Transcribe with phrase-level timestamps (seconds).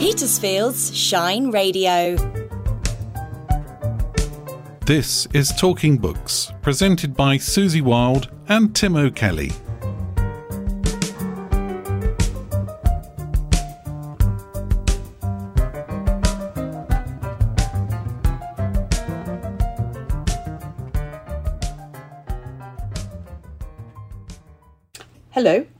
[0.00, 2.16] Petersfield's Shine Radio.
[4.86, 9.52] This is Talking Books, presented by Susie Wild and Tim O'Kelly.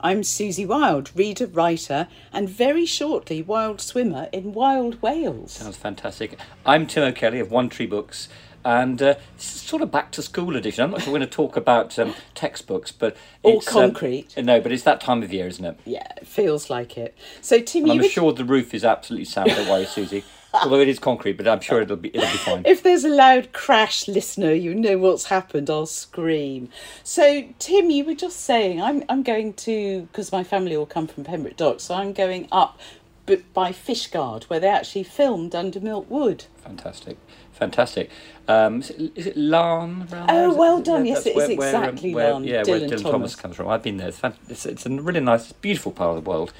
[0.03, 5.51] I'm Susie Wild, reader, writer, and very shortly wild swimmer in Wild Wales.
[5.51, 6.39] Sounds fantastic.
[6.65, 8.27] I'm Tim O'Kelly of One Tree Books,
[8.65, 10.83] and uh, sort of back to school edition.
[10.83, 14.35] I'm not sure we're going to talk about um, textbooks, but Or it's, um, concrete.
[14.37, 15.79] no, but it's that time of year, isn't it?
[15.85, 17.15] Yeah, it feels like it.
[17.41, 19.49] So, Tim, And you I'm were- sure the roof is absolutely sound.
[19.51, 20.23] Don't worry, Susie.
[20.53, 22.63] Although it is concrete, but I'm sure it'll be it'll be fine.
[22.65, 25.69] if there's a loud crash, listener, you know what's happened.
[25.69, 26.69] I'll scream.
[27.03, 31.07] So, Tim, you were just saying I'm I'm going to because my family all come
[31.07, 32.79] from Pembroke Docks, so I'm going up,
[33.25, 36.45] but by Fishguard, where they actually filmed under Milk Wood.
[36.57, 37.17] Fantastic,
[37.53, 38.09] fantastic.
[38.47, 40.49] Um, is, it, is it around Oh?
[40.49, 41.05] Is it- well done.
[41.05, 42.45] Yes, it is exactly where, Laugharne.
[42.45, 43.01] Yeah, where Dylan Dylan Thomas.
[43.03, 43.35] Thomas.
[43.37, 43.67] comes from.
[43.69, 44.09] I've been there.
[44.09, 46.51] It's, it's, it's a really nice, beautiful part of the world,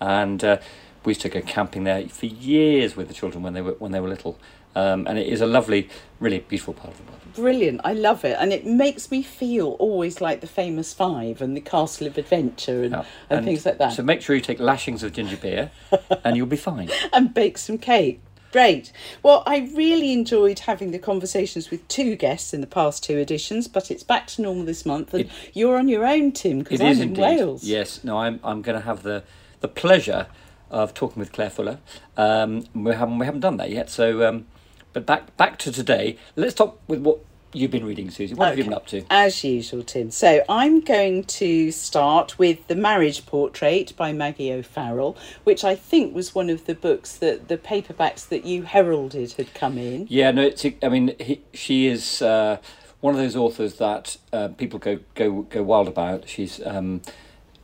[0.00, 0.58] and uh,
[1.06, 3.92] we used to go camping there for years with the children when they were when
[3.92, 4.38] they were little.
[4.74, 5.88] Um, and it is a lovely,
[6.20, 7.20] really beautiful part of the world.
[7.34, 7.80] Brilliant.
[7.82, 8.36] I love it.
[8.38, 12.82] And it makes me feel always like the famous five and the Castle of Adventure
[12.82, 13.04] and, Yeah.
[13.30, 13.94] and, things like that.
[13.94, 15.70] So make sure you take lashings of ginger beer,
[16.24, 16.90] and you'll be fine.
[17.14, 18.20] and bake some cake.
[18.52, 18.92] Great.
[19.22, 23.68] Well, I really enjoyed having the conversations with two guests in the past two editions,
[23.68, 26.82] but it's back to normal this month, and It- you're on your own, Tim, because
[26.82, 27.14] I'm in.
[27.14, 27.64] Wales.
[27.64, 28.04] Yes.
[28.04, 29.22] No, I'm I'm going to have the
[29.60, 30.26] the pleasure
[30.70, 31.78] of talking with Claire Fuller.
[32.16, 33.90] Um, we haven't we haven't done that yet.
[33.90, 34.46] So, um,
[34.92, 36.16] but back back to today.
[36.34, 37.20] Let's talk with what
[37.52, 38.34] you've been reading, Susie.
[38.34, 39.04] What have you been up to?
[39.08, 40.10] As usual, Tim.
[40.10, 46.14] So I'm going to start with The Marriage Portrait by Maggie O'Farrell, which I think
[46.14, 50.06] was one of the books that the paperbacks that you heralded had come in.
[50.10, 50.30] Yeah.
[50.30, 50.42] No.
[50.42, 50.64] It's.
[50.82, 52.58] I mean, he, she is uh,
[53.00, 56.28] one of those authors that uh, people go go go wild about.
[56.28, 56.60] She's.
[56.64, 57.02] Um,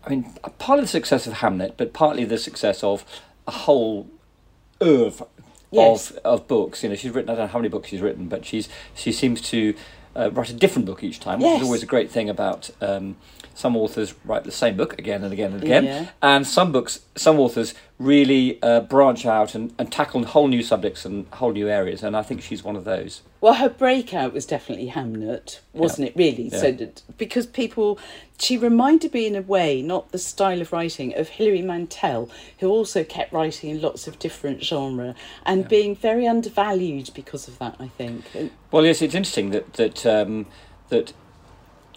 [0.04, 0.24] I mean,
[0.58, 3.04] part of the success of Hamnet, but partly the success of
[3.46, 4.08] a whole
[4.82, 5.26] oeuvre
[5.70, 6.10] Yes.
[6.10, 6.82] of of books.
[6.82, 7.30] You know, she's written.
[7.30, 9.74] I don't know how many books she's written, but she's she seems to
[10.14, 12.68] uh, write a different book each time, which is always a great thing about.
[12.82, 13.16] Um,
[13.54, 16.08] some authors write the same book again and again and again, Yeah.
[16.22, 21.04] and some books, some authors really uh, branch out and, and tackle whole new subjects
[21.04, 22.02] and whole new areas.
[22.02, 23.22] And I think she's one of those.
[23.40, 26.16] Well, her breakout was definitely Hamnet, wasn't it?
[26.16, 27.98] Really, so that, because people,
[28.38, 32.30] she reminded me in a way, not the style of writing of Hilary Mantel,
[32.60, 35.14] who also kept writing in lots of different genre
[35.44, 37.76] and being very undervalued because of that.
[37.80, 38.24] I think.
[38.70, 40.46] Well, yes, it's interesting that that um,
[40.88, 41.12] that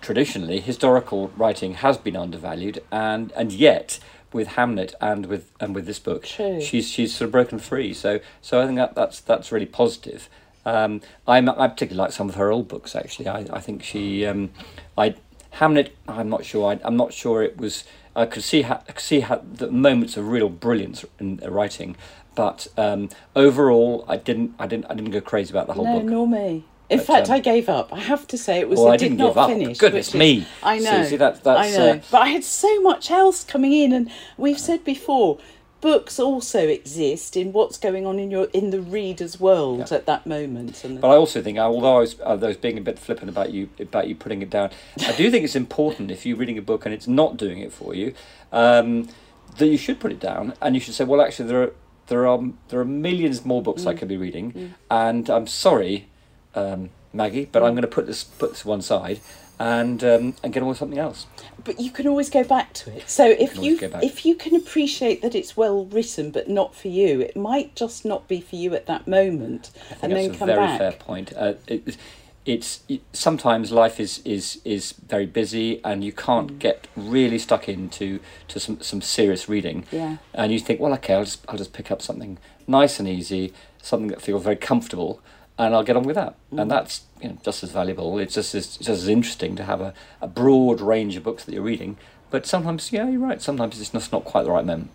[0.06, 4.00] traditionally historical writing has been undervalued, and and yet
[4.32, 6.62] with Hamnet and with and with this book, True.
[6.62, 7.92] she's she's sort of broken free.
[7.92, 10.30] So so I think that that's that's really positive.
[10.64, 12.96] Um, I'm I particularly like some of her old books.
[12.96, 14.52] Actually, I I think she um,
[14.96, 15.16] I
[15.54, 15.90] Hamnet.
[16.08, 16.72] I'm not sure.
[16.72, 17.84] I, I'm not sure it was.
[18.16, 21.50] I could see how, I could see how the moments of real brilliance in the
[21.50, 21.98] writing,
[22.36, 24.54] but um, overall, I didn't.
[24.60, 24.86] I didn't.
[24.86, 26.10] I didn't go crazy about the whole no, book.
[26.10, 26.66] nor me.
[26.90, 27.92] In But, fact, um, I gave up.
[27.92, 28.78] I have to say, it was.
[28.80, 29.50] Well, it I did didn't not give up.
[29.50, 29.78] finish.
[29.80, 31.04] Goodness which me, is- I know.
[31.04, 31.90] Susie, that- that's, I know.
[31.94, 35.40] uh, but I had so much else coming in, and we've said before,
[35.82, 39.98] books also exist in what's going on in your in the reader's world Yeah.
[39.98, 40.84] at that moment.
[40.84, 43.52] And But I also think, although I was, I was being a bit flippant about
[43.52, 44.70] you about you putting it down,
[45.08, 47.72] I do think it's important if you're reading a book and it's not doing it
[47.74, 48.14] for you,
[48.52, 49.10] um,
[49.58, 51.74] that you should put it down and you should say, well, actually, there are
[52.08, 56.08] there are there are millions more books I could be reading, and I'm sorry,
[56.56, 59.20] um, Maggie, but I'm going to put this put this one side
[59.58, 61.28] and um, and get on with something else.
[61.64, 63.10] but you can always go back to it.
[63.10, 64.04] So if you always go back.
[64.04, 68.04] if you can appreciate that it's well written but not for you, it might just
[68.06, 69.72] not be for you at that moment,
[70.02, 70.80] and that's then a come very back.
[70.80, 71.32] fair point.
[71.38, 71.96] Uh, it,
[72.46, 76.60] it's it, sometimes life is, is is very busy and you can't Mm.
[76.60, 79.86] get really stuck into to some, some serious reading.
[79.92, 80.18] Yeah.
[80.34, 82.38] And you think, well, okay, I'll just I'll just pick up something
[82.68, 83.52] nice and easy,
[83.82, 85.22] something that feels very comfortable,
[85.58, 86.36] and I'll get on with that.
[86.54, 86.62] Mm.
[86.64, 88.18] And that's you know just as valuable.
[88.20, 91.54] It's just as just as interesting to have a, a broad range of books that
[91.54, 91.98] you're reading.
[92.32, 93.42] But sometimes, yeah, you're right.
[93.42, 94.90] Sometimes it's just not quite the right moment.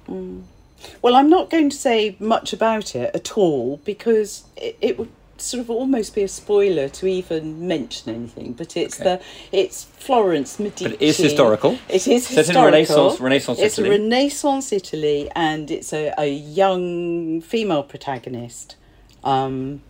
[1.03, 5.11] Well, I'm not going to say much about it at all because it, it would
[5.39, 8.53] sort of almost be a spoiler to even mention anything.
[8.53, 9.17] But it's Okay.
[9.51, 10.85] the it's Florence Medici.
[10.85, 11.79] But it is historical.
[11.89, 12.65] It is in historical.
[12.65, 13.67] Renaissance- Renaissance Italy.
[13.67, 13.91] it's Italy.
[13.91, 18.77] Renaissance Italy, and it's a, a young female protagonist.
[19.25, 19.83] Um,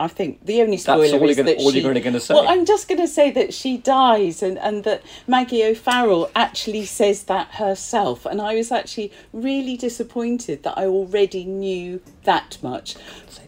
[0.00, 1.80] I think the only spoiler all you're is gonna- that all she.
[1.80, 2.34] you're gonna say.
[2.34, 6.86] Well, I'm just going to say that she dies, and and that Maggie O'Farrell actually
[6.86, 12.96] says that herself, and I was actually really disappointed that I already knew that much,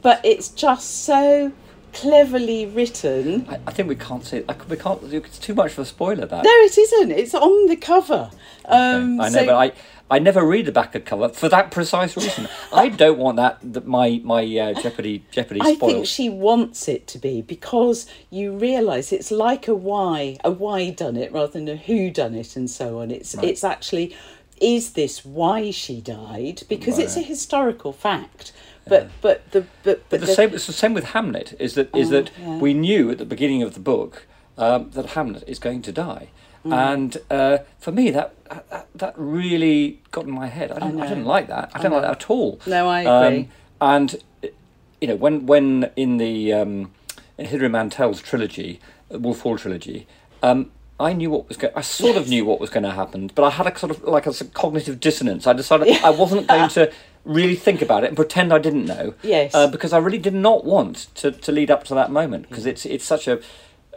[0.02, 1.52] but it's just so
[1.94, 3.46] cleverly written.
[3.48, 4.44] I, I think we can't say.
[4.48, 5.02] I, we can't.
[5.12, 6.26] It's too much of a spoiler.
[6.26, 7.10] That No, it isn't.
[7.10, 8.30] It's on the cover.
[8.66, 9.72] Um, I know, so- but I.
[10.12, 12.46] I never read the back of cover for that precise reason.
[12.72, 15.92] I don't want that, that my my uh, Jeopardy Jeopardy I spoiled.
[15.92, 20.90] think she wants it to be because you realise it's like a why, a why
[20.90, 23.10] done it rather than a who done it and so on.
[23.10, 24.14] It's it's actually
[24.60, 28.52] is this why she died because it's a historical fact.
[28.86, 30.52] But but the but but the, the, same.
[30.52, 31.58] It's the same with Hamnet.
[31.58, 32.58] Is that is that Oh, yeah.
[32.58, 34.26] we knew at the beginning of the book
[34.58, 36.28] um, that Hamnet is going to die,
[36.64, 36.72] Mm.
[36.94, 38.34] and uh, for me that,
[38.70, 40.70] that that really got in my head.
[40.70, 41.08] I didn't, I, know.
[41.08, 41.70] didn't like that.
[41.74, 42.60] I didn't like that at all.
[42.66, 43.48] No, I Um, agree.
[43.80, 44.16] and
[45.00, 46.92] you know when when in the um,
[47.36, 48.80] in Hilary Mantel's trilogy,
[49.10, 50.06] Wolf Hall trilogy.
[50.42, 50.70] Um,
[51.00, 51.72] I knew what was going.
[51.74, 54.04] I sort of knew what was going to happen, but I had a sort of
[54.04, 55.48] like a sort of cognitive dissonance.
[55.48, 56.92] I decided I wasn't going to
[57.24, 59.14] really think about it and pretend I didn't know.
[59.22, 59.52] Yes.
[59.54, 62.66] Uh, because I really did not want to, to lead up to that moment because
[62.66, 63.40] it's it's such a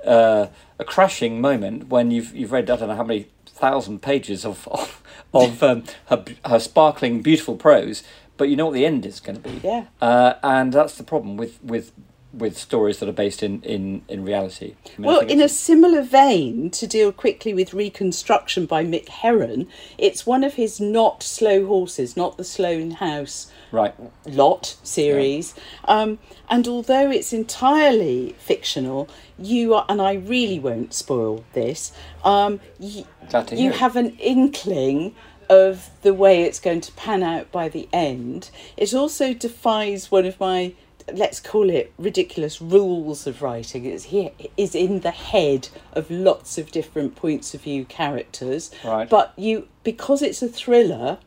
[0.03, 0.47] uh,
[0.80, 4.68] a crashing moment when you've you've read I don't know how many thousand pages of
[4.68, 5.01] of,
[5.33, 8.04] of um, her her sparkling beautiful prose,
[8.38, 9.62] but you know what the end is going to be.
[9.63, 9.86] Yeah.
[10.01, 11.92] Uh, and that's the problem with with
[12.37, 14.75] with stories that are based in in in reality.
[14.85, 19.67] I mean, well, in a similar vein, to deal quickly with Reconstruction by Mick Herron,
[19.97, 23.93] it's one of his not slow horses, not the Slough House right.
[24.25, 25.53] lot series.
[25.85, 31.91] Um, and although it's entirely fictional, you are, and I really won't spoil this,
[32.23, 33.05] um, y-
[33.51, 35.15] you hear have an inkling
[35.49, 38.49] of the way it's going to pan out by the end.
[38.77, 40.73] It also defies one of my,
[41.13, 43.86] let's call it ridiculous rules of writing.
[43.86, 48.72] It's here is in the head of lots of different points of view characters.
[48.84, 49.10] Right.
[49.10, 51.19] But you because it's a thriller,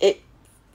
[0.00, 0.22] it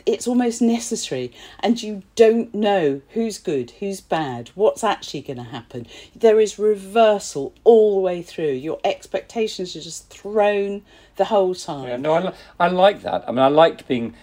[0.05, 5.43] it's almost necessary and you don't know who's good who's bad what's actually going to
[5.43, 5.85] happen
[6.15, 10.81] there is reversal all the way through your expectations are just thrown
[11.17, 13.25] the whole time Yeah, no, I, I like that.
[13.27, 14.15] I mean, I like being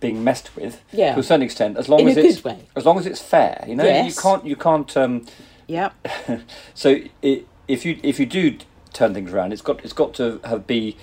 [0.00, 1.14] being messed with Yeah.
[1.14, 2.46] to a certain extent, as long In as it's
[2.76, 3.64] as long as it's fair.
[3.66, 4.96] You know, you can't you can't.
[4.96, 5.26] Um,
[5.68, 5.90] yeah
[6.74, 8.56] so i if you if you do
[8.92, 10.96] turn things around, it's got it's got to have be.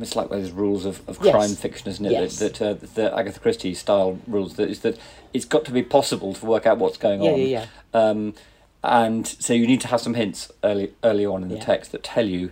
[0.00, 1.32] It's like those rules of, of Yes.
[1.32, 2.10] crime fiction, isn't it?
[2.12, 2.38] Yes.
[2.38, 4.98] That, that uh, the Agatha Christie style rules that is that
[5.32, 7.40] it's got to be possible to work out what's going Yeah, on.
[7.40, 8.34] yeah, Um,
[8.82, 11.64] and so you need to have some hints early early on in the Yeah.
[11.64, 12.50] text that tell you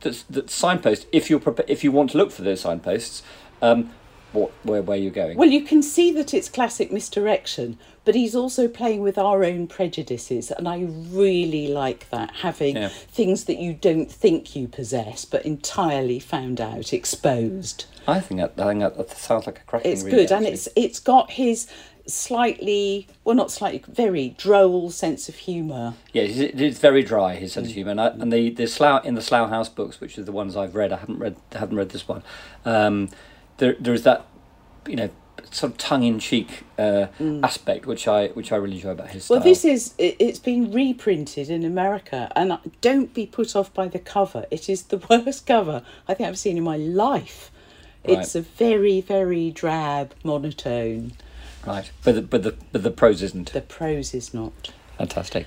[0.00, 3.22] that that signpost if you're prepa- if you want to look for those signposts,
[3.62, 3.90] um,
[4.32, 5.36] what where where you're going.
[5.36, 9.66] well you can see that it's classic misdirection but he's also playing with our own
[9.66, 10.80] prejudices and i
[11.10, 12.88] really like that having Yeah.
[12.88, 18.54] things that you don't think you possess but entirely found out exposed I think that
[18.58, 19.92] I think that, that sounds like a cracking.
[19.92, 21.66] it's read, good and it's it's got his
[22.06, 27.52] slightly well not slightly very droll sense of humour Yeah, it's, it's very dry his
[27.52, 30.18] sense of humour, and, I, and the the Slough in the Slough House books, which
[30.18, 30.92] are the ones I've read.
[30.92, 32.22] I haven't read haven't read this one.
[32.64, 33.08] Um,
[33.60, 34.26] there there is that
[34.86, 35.10] you know
[35.52, 37.06] sort of tongue in cheek uh,
[37.42, 39.36] aspect which I which I really enjoy about his style.
[39.36, 43.88] well this is it, it's been reprinted in america and don't be put off by
[43.88, 44.44] the cover.
[44.50, 47.50] It is the worst cover i think i've seen in my life.
[48.02, 51.12] It's a very very drab monotone.
[51.66, 53.52] Right, but the, but the but the prose isn't.
[53.52, 54.72] The prose is not.
[54.96, 55.46] Fantastic.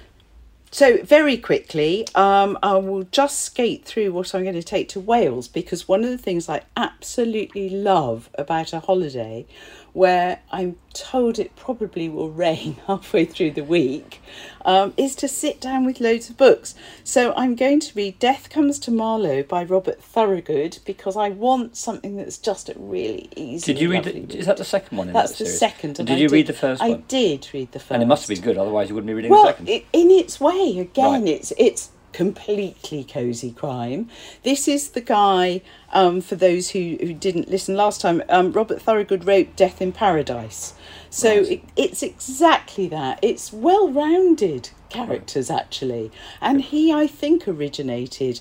[0.73, 4.99] So, very quickly, um, I will just skate through what I'm going to take to
[4.99, 9.45] Wales because one of the things I absolutely love about a holiday
[9.93, 14.21] where I'm told it probably will rain halfway through the week
[14.65, 16.75] um, is to sit down with loads of books.
[17.03, 21.75] So, I'm going to read Death Comes to Marlowe by Robert Thorogood because I want
[21.77, 23.73] something that's just a really easy.
[23.73, 24.03] Did you read?
[24.03, 25.59] The, is that the second one in That's that the series?
[25.59, 25.95] second.
[25.95, 27.91] Did I you read the first I did read the first.
[27.91, 29.69] And it must have been good, otherwise you wouldn't be reading Well, the second.
[29.69, 31.27] i in its way, again, Right.
[31.27, 34.09] it's it's completely cozy crime.
[34.43, 35.61] This is the guy.
[35.91, 39.91] Um, for those who, who didn't listen last time, um, Robert Thorogood wrote Death in
[39.91, 40.73] Paradise,
[41.09, 41.51] so Right.
[41.51, 43.19] it, it's exactly that.
[43.21, 48.39] It's well-rounded characters actually, and he, I think, originated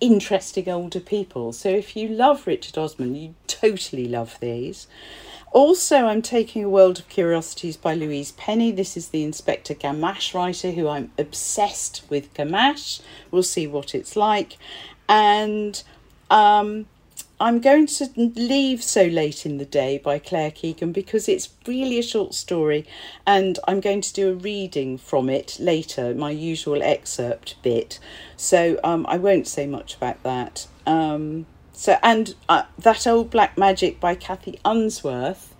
[0.00, 1.52] interesting older people.
[1.52, 4.86] So if you love Richard Osman, you totally love these.
[5.52, 8.72] Also, I'm taking A World of Curiosities by Louise Penny.
[8.72, 13.02] This is the Inspector Gamache writer who I'm obsessed with Gamache.
[13.30, 14.56] We'll see what it's like.
[15.10, 15.82] And
[16.30, 16.86] um,
[17.38, 21.98] I'm going to leave So Late in the Day by Claire Keegan because it's really
[21.98, 22.86] a short story
[23.26, 27.98] and I'm going to do a reading from it later, my usual excerpt bit.
[28.38, 30.66] So um, I won't say much about that.
[30.86, 35.54] Um, so and uh, that old black magic by Cathi Unsworth.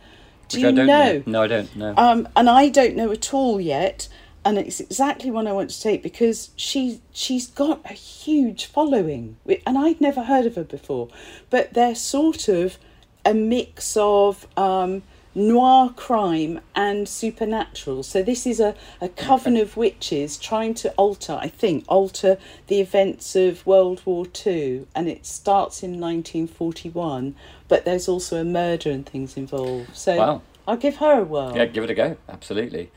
[0.49, 1.23] Do Which you I don't know?
[1.26, 1.95] No, I don't know.
[1.97, 4.09] Um, and I don't know at all yet.
[4.45, 9.37] And it's exactly one I want to take because she she's got a huge following,
[9.64, 11.09] and I'd never heard of her before.
[11.49, 12.76] But they're sort of
[13.25, 15.02] a mix of um,
[15.35, 18.03] noir crime and supernatural.
[18.03, 22.81] So this is a, a coven of witches trying to alter, I think, alter the
[22.81, 27.35] events of World War Two, and it starts in 1941.
[27.69, 29.97] But there's also a murder and things involved.
[29.97, 30.43] So Wow.
[30.67, 31.57] I'll give her a whirl.
[31.57, 32.17] Yeah, give it a go.
[32.29, 32.91] Absolutely.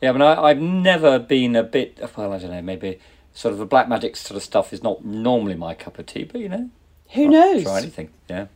[0.00, 1.98] Yeah, I mean, I, I've never been a bit.
[2.16, 2.62] Well, I don't know.
[2.62, 3.00] Maybe
[3.34, 6.24] sort of the black magic sort of stuff is not normally my cup of tea,
[6.24, 6.70] but you know,
[7.14, 7.64] Who knows?
[7.64, 8.10] Try anything.
[8.28, 8.46] Yeah.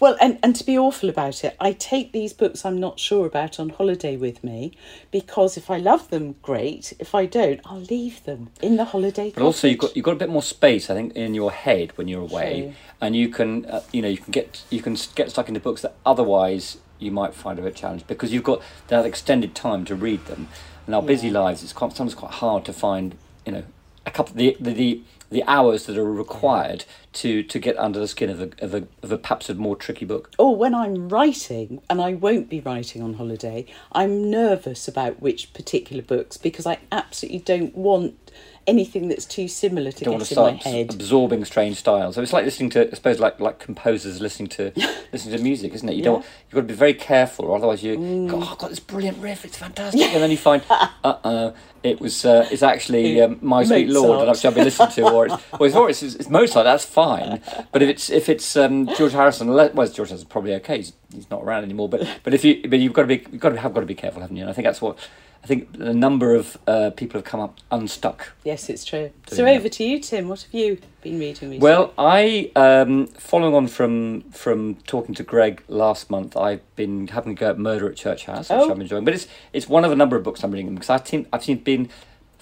[0.00, 3.26] Well, and, and to be awful about it, I take these books I'm not sure
[3.26, 4.72] about on holiday with me
[5.10, 6.92] because if I love them, great.
[6.98, 9.32] If I don't, I'll leave them in the holiday.
[9.34, 11.96] But also, you've got you've got a bit more space, I think, in your head
[11.96, 12.74] when you're away, True.
[13.00, 15.82] and you can, uh, you know, you can get you can get stuck into books
[15.82, 19.94] that otherwise you might find a bit challenging because you've got that extended time to
[19.94, 20.48] read them.
[20.86, 23.14] In our busy lives, it's quite, sometimes quite hard to find,
[23.44, 23.64] you know,
[24.06, 24.72] a couple the the.
[24.72, 28.74] the the hours that are required to, to get under the skin of a, of
[28.74, 30.30] a of a perhaps a more tricky book.
[30.38, 35.52] Or when I'm writing, and I won't be writing on holiday, I'm nervous about which
[35.52, 38.30] particular books because I absolutely don't want
[38.68, 40.92] anything that's too similar to don't want get in my head.
[40.92, 42.14] absorbing strange styles.
[42.14, 44.72] So it's like listening to, I suppose, like like composers listening to
[45.12, 45.94] listening to music, isn't it?
[45.94, 47.96] You don't you've got to be very careful, or otherwise you.
[47.96, 48.28] Mm.
[48.28, 49.44] go, Oh, I've got this brilliant riff.
[49.44, 52.24] It's fantastic, and then you find, uh, uh it was.
[52.24, 54.54] Uh, it's actually um, My Sweet Lord, and I've Mozart.
[54.54, 56.64] been listening to, or it's, well, it's, or it's, it's Mozart.
[56.64, 57.40] That's fine,
[57.72, 60.78] but if it's if it's um, George Harrison, well, George Harrison's probably okay.
[60.78, 63.40] He's, he's not around anymore, but but if you but you've got to be you've
[63.40, 64.42] got to have got to be careful, haven't you?
[64.42, 64.98] And I think that's what.
[65.40, 69.12] I think a number of uh, people have come up unstuck Yes, it's true.
[69.28, 69.56] So that.
[69.56, 70.28] over to you, Tim.
[70.28, 71.58] What have you been reading recently?
[71.60, 77.32] Well, I um, following on from from talking to Greg last month, I've been having
[77.32, 78.72] a go at Murder at Church House, which Oh.
[78.72, 79.04] I'm enjoying.
[79.04, 81.44] But it's it's one of a number of books I'm reading because I've seen I've
[81.44, 81.88] seen been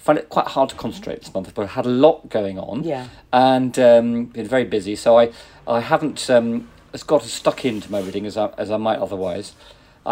[0.07, 2.83] find it quite hard to concentrate this month, but I had a lot going on.
[2.93, 3.05] Yeah.
[3.33, 5.25] and um, been very busy, so I
[5.67, 6.49] I haven't um,
[6.93, 9.47] as got as stuck into my reading as I as I might otherwise.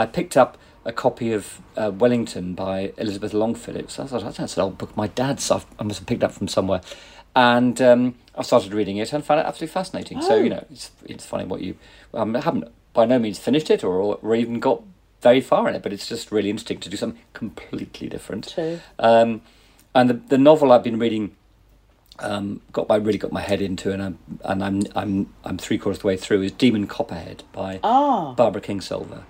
[0.02, 0.52] I picked up
[0.84, 1.44] a copy of
[1.82, 3.86] uh, Wellington by Elizabeth Longfellow.
[3.88, 4.92] So I thought that's an old book.
[5.04, 6.82] My dad's I've, I must have picked up from somewhere,
[7.36, 10.22] and um, I started reading it and found it absolutely fascinating.
[10.22, 10.44] So Oh.
[10.46, 11.72] you know, it's it's funny what you
[12.14, 14.80] um, I haven't by no means finished it or or even got
[15.22, 18.44] very far in it, but it's just really interesting to do something completely different.
[18.54, 18.80] True.
[19.00, 19.42] Um,
[19.96, 21.36] and the the novel I've been reading
[22.20, 25.78] um, got my really got my head into, and I'm and I'm I'm I'm three
[25.78, 26.44] quarters of the way through.
[26.44, 28.34] Is Demon Copperhead by Ah.
[28.34, 29.24] Barbara Kingsolver.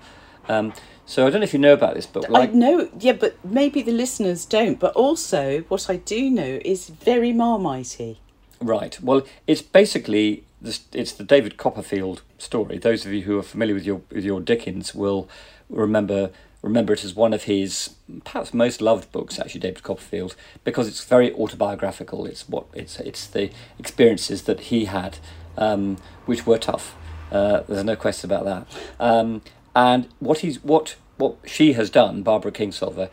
[0.48, 0.74] Um,
[1.07, 2.25] so I don't know if you know about this book.
[2.34, 4.79] I know, yeah, but maybe the listeners don't.
[4.79, 8.17] But also, what I do know is very marmitey.
[8.60, 9.00] right.
[9.01, 12.77] Well, it's basically this, it's the David Copperfield story.
[12.77, 15.27] Those of you who are familiar with your with your Dickens will
[15.69, 16.29] remember
[16.65, 19.39] remember it as one of his perhaps most loved books.
[19.39, 22.25] Actually, David Copperfield, because it's very autobiographical.
[22.25, 25.19] It's what it's it's the experiences that he had,
[25.57, 26.95] um, which were tough.
[27.31, 28.67] Uh, there's no question about that.
[29.00, 29.41] Um,
[29.75, 33.10] and what he's what what she has done, Barbara Kingsolver,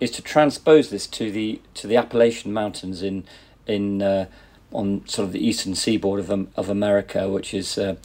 [0.00, 3.24] is to transpose this to the to the Appalachian Mountains in
[3.66, 4.26] in uh,
[4.72, 7.96] on sort of the eastern seaboard of um, of America, which is uh,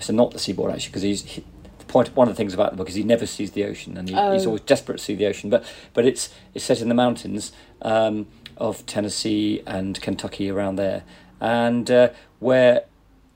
[0.00, 1.44] so not the seaboard actually, because he's he,
[1.88, 2.14] point.
[2.16, 4.14] One of the things about the book is he never sees the ocean, and he,
[4.14, 4.48] he's Oh.
[4.48, 5.50] always desperate to see the ocean.
[5.50, 5.64] But
[5.94, 7.52] but it's it's set in the mountains
[7.82, 8.26] um,
[8.56, 11.04] of Tennessee and Kentucky around there,
[11.40, 12.84] and uh, where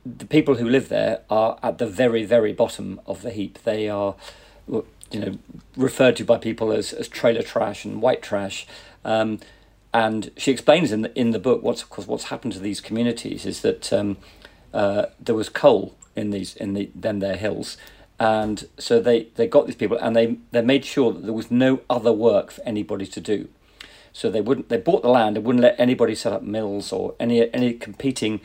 [0.05, 3.59] the people who live there are at the very very bottom of the heap.
[3.65, 4.15] They are
[4.69, 5.39] you know
[5.77, 8.67] referred to by people as, as trailer trash and white trash.
[9.05, 9.41] Um,
[9.93, 12.81] and she explains in the in the book what's of course what's happened to these
[12.81, 14.17] communities is that um,
[14.73, 17.77] uh, there was coal in these in the then their hills,
[18.21, 21.51] and so they, they got these people and they they made sure that there was
[21.51, 23.49] no other work for anybody to do.
[24.13, 27.15] So they wouldn't they bought the land and wouldn't let anybody set up mills or
[27.19, 28.41] any any competing.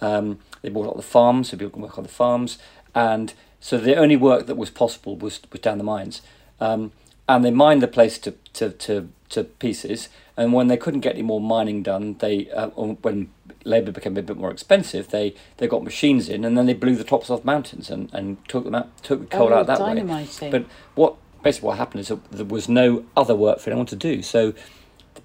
[0.00, 2.58] Um, they bought up the farms so people can work on the farms,
[2.94, 6.22] and so the only work that was possible was was down the mines.
[6.60, 6.92] Um,
[7.28, 10.08] and they mined the place to, to, to, to pieces.
[10.36, 13.28] And when they couldn't get any more mining done, they uh, when
[13.64, 16.96] labour became a bit more expensive, they, they got machines in, and then they blew
[16.96, 19.80] the tops off mountains and, and took them out, took the coal Oh, out that
[19.80, 19.94] way.
[20.50, 24.22] But what basically what happened is there was no other work for anyone to do.
[24.22, 24.54] So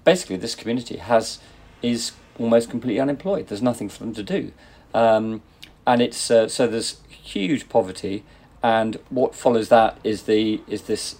[0.04, 1.38] basically, this community has
[1.82, 3.48] is almost completely unemployed.
[3.48, 4.52] There's nothing for them to do,
[4.92, 5.42] um,
[5.86, 8.24] and it's uh, so there's huge poverty,
[8.62, 11.16] and what follows that is the is this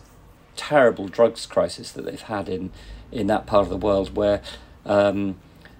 [0.56, 2.70] terrible drugs crisis that they've had in
[3.10, 4.40] in that part of the world where
[4.86, 5.36] um,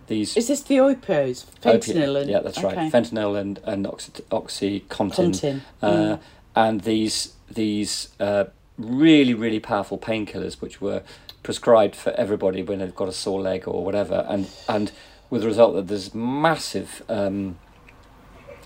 [0.06, 2.76] these Is this the opioids, fentanyl, and yeah, that's okay.
[2.76, 2.92] right.
[2.92, 6.20] Fentanyl and and oxy, oxycontin, Contin, uh, mm.
[6.54, 8.44] and these these uh,
[8.78, 11.02] really really powerful painkillers which were
[11.42, 14.92] prescribed for everybody when they've got a sore leg or whatever, and and
[15.30, 17.58] with the result that there's massive um,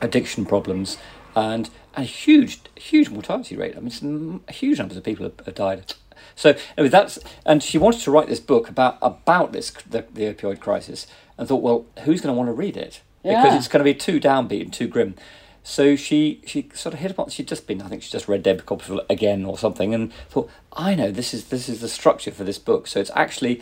[0.01, 0.99] addiction problems
[1.35, 3.75] and a huge huge mortality rate.
[3.77, 5.95] I mean, huge numbers of people have, have died.
[6.35, 10.33] So anyway, that's and she wanted to write this book about about this the, the
[10.33, 11.07] opioid crisis,
[11.39, 13.57] and thought, well, who's going to want to read it because Yeah.
[13.57, 15.15] it's going to be too downbeat and too grim.
[15.63, 17.29] So she she sort of hit upon.
[17.31, 20.49] She'd just been, I think she just read David Copperfield again or something, and thought,
[20.73, 22.87] I know this is this is the structure for this book.
[22.87, 23.61] So it's actually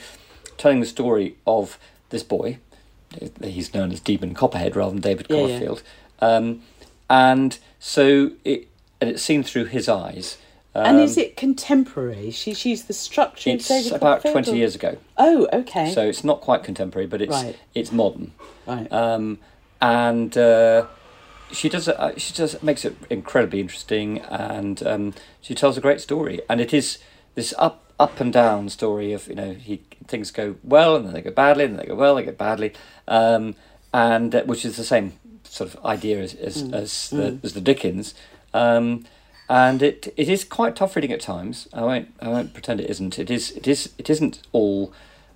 [0.57, 1.79] telling the story of
[2.11, 2.59] this boy.
[3.43, 5.43] He's known as Demon Copperhead rather than David Yeah, yeah.
[5.47, 5.83] Copperfield,
[6.21, 6.63] Um,
[7.11, 8.69] and so it
[9.01, 10.39] and it's seen through his eyes.
[10.85, 12.31] And Um, is it contemporary?
[12.31, 15.93] She's used the structure It's of about twenty or- years ago, Oh, okay.
[15.93, 17.57] so it's not quite contemporary, but it's Right.
[17.75, 18.33] it's modern.
[18.67, 18.91] right.
[18.93, 19.39] um,
[19.81, 20.87] and uh,
[21.53, 26.01] she does uh, She does makes it incredibly interesting, and um, she tells a great
[26.01, 26.41] story.
[26.49, 26.99] And it is
[27.35, 31.15] this up up and down story of you know he things go well and then
[31.15, 32.73] they go badly and then they go well they go badly,
[33.09, 33.55] um,
[33.95, 35.13] and uh, which is the same
[35.45, 38.15] sort of idea as as, as the as the Dickens.
[38.53, 39.05] Um,
[39.49, 41.69] and it, it is quite tough reading at times.
[41.73, 43.19] I won't I won't pretend it isn't.
[43.19, 44.93] It is it is it isn't all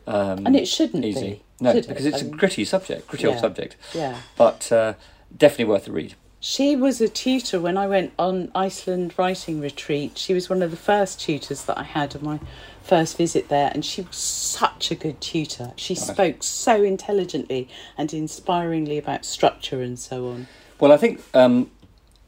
[0.07, 1.21] um, And it shouldn't easy.
[1.21, 3.77] be, No, should because it's a mean- gritty subject, gritty old subject.
[3.95, 4.17] Yeah.
[4.37, 4.95] But uh,
[5.37, 6.15] definitely worth a read.
[6.43, 10.17] She was a tutor when I went on Iceland writing retreat.
[10.17, 12.41] She was one of the first tutors that I had on my
[12.83, 15.73] first visit there, and she was such a good tutor.
[15.77, 20.47] She spoke so intelligently and inspiringly about structure and so on.
[20.81, 21.71] Well, I think um,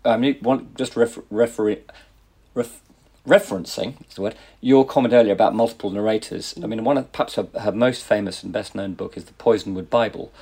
[0.05, 1.59] I mean, one, just refer, ref,
[3.27, 6.55] referencing is the word your comment earlier about multiple narrators.
[6.63, 9.33] I mean, one of perhaps her, her most famous and best known book is the
[9.35, 10.33] Poisonwood Bible,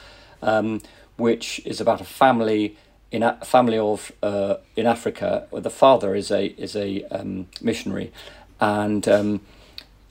[0.43, 0.81] um,
[1.17, 2.76] which is about a family
[3.11, 7.49] in a family of uh, in Africa where the father is a is a um,
[7.61, 8.12] missionary,
[8.61, 9.40] and um,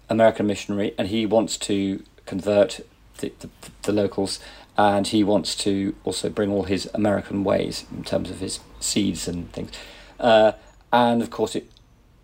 [0.09, 2.81] American missionary, and he wants to convert
[3.19, 3.49] the, the,
[3.83, 4.39] the locals,
[4.77, 9.27] and he wants to also bring all his American ways in terms of his seeds
[9.27, 9.71] and things.
[10.19, 10.53] Uh,
[10.91, 11.69] and of course, it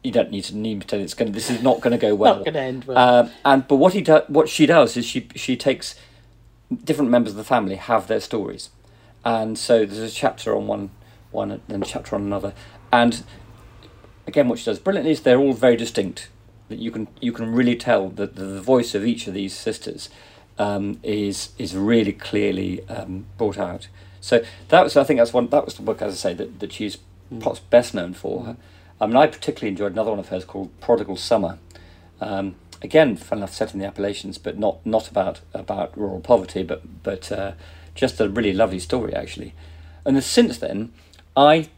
[0.05, 1.31] you don't need to need to tell it's going.
[1.31, 2.37] To this is not going to go well.
[2.37, 2.97] Not gonna end well.
[2.97, 5.95] Um, and but what he do, what she does is she she takes
[6.83, 8.69] different members of the family have their stories,
[9.23, 10.91] and so there's a chapter on one
[11.31, 12.53] one and then a chapter on another,
[12.93, 13.23] and
[14.27, 16.29] again what she does brilliantly is they're all very distinct.
[16.69, 19.55] That you can you can really tell that the, the voice of each of these
[19.55, 20.09] sisters
[20.57, 23.87] um, is is really clearly um, brought out.
[24.21, 26.59] So that was I think that's one that was the book as I say that,
[26.59, 26.97] that she's
[27.39, 28.55] perhaps best known for.
[28.99, 31.57] I mean I particularly enjoyed another one of hers called Prodigal Summer.
[32.21, 36.63] Um, again, fun enough, set in the Appalachians, but not not about about rural poverty,
[36.63, 37.53] but but uh,
[37.93, 39.53] just a really lovely story actually.
[40.05, 40.93] And since then,
[41.35, 41.69] I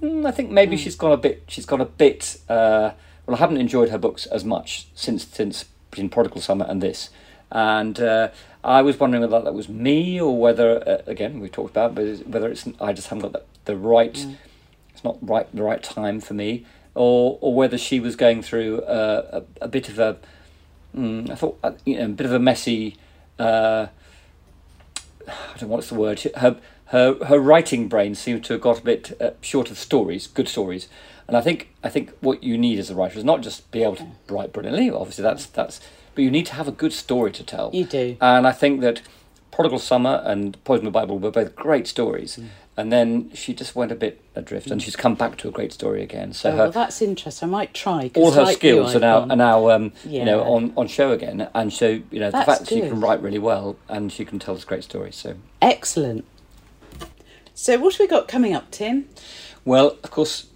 [0.00, 1.44] mm, I think maybe she's gone a bit.
[1.48, 2.38] She's gone a bit.
[2.48, 2.92] Uh,
[3.26, 7.10] well, I haven't enjoyed her books as much since since between Prodigal Summer and this,
[7.50, 8.28] and uh,
[8.64, 12.04] I was wondering whether that was me or whether uh, again we talked about, but
[12.26, 14.26] whether it's I just haven't got the, the right.
[14.92, 18.82] It's not right the right time for me, or or whether she was going through
[18.82, 20.18] uh, a a bit of a.
[20.96, 22.96] Mm, I thought uh, you know a bit of a messy.
[23.38, 23.88] Uh,
[25.28, 26.20] I don't know what's the word.
[26.36, 30.26] Her her her writing brain seems to have got a bit uh, short of stories,
[30.26, 30.88] good stories,
[31.28, 33.82] and I think I think what you need as a writer is not just be
[33.82, 34.90] able to write brilliantly.
[34.90, 35.80] Obviously, that's that's,
[36.16, 37.70] but you need to have a good story to tell.
[37.72, 38.16] You do.
[38.20, 39.02] and I think that
[39.52, 42.36] Prodigal Summer and Poisonwood Bible were both great stories.
[42.36, 42.48] Mm.
[42.78, 45.72] And then she just went a bit adrift, and she's come back to a great
[45.72, 46.34] story again.
[46.34, 47.48] So Oh, her, well, that's interesting.
[47.48, 48.10] I might try.
[48.14, 51.10] all her like you, skills are now are now um, you know on, on show
[51.12, 54.12] again, and so you know the That's fact that she can write really well and
[54.12, 55.14] she can tell us great stories.
[55.16, 56.26] So Excellent.
[57.54, 59.08] So, what have we got coming up, Tim?
[59.64, 60.46] well, of course,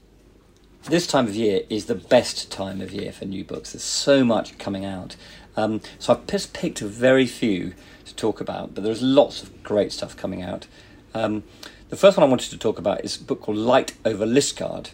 [0.84, 3.72] this time of year is the best time of year for new books.
[3.72, 5.16] There's so much coming out,
[5.60, 7.74] um, so I've just picked a very few
[8.06, 10.66] to talk about, but there's lots of great stuff coming out.
[11.14, 11.42] Um,
[11.88, 14.90] the first one I wanted to talk about is a book called Light Over Liskeard.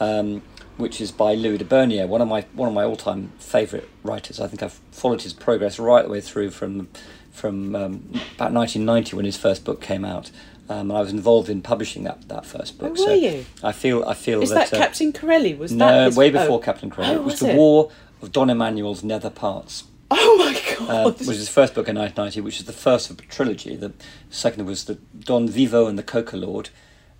[0.00, 0.42] um,
[0.76, 3.86] which is by Louis de Bernières, one of my one of my all time favourite
[4.02, 4.40] writers.
[4.40, 6.88] I think I've followed his progress right the way through from
[7.30, 7.94] from um,
[8.36, 10.30] about 1990 when his first book came out,
[10.68, 12.96] um, and I was involved in publishing that, that first book.
[12.98, 13.44] Oh, were you?
[13.62, 15.54] I feel I feel Is that, that, uh, Captain Corelli?
[15.54, 16.32] Was no, that his- way oh.
[16.32, 17.14] before Captain Corelli.
[17.14, 17.56] Oh, it was, was the it?
[17.56, 17.90] War
[18.22, 19.84] of Don Emmanuel's Nether Parts
[20.22, 21.18] Oh my uh, god!
[21.20, 23.76] which is his first book in 1990, which is the first of a trilogy.
[23.76, 23.92] The
[24.28, 26.70] second was the Don Vivo and the Coca Lord,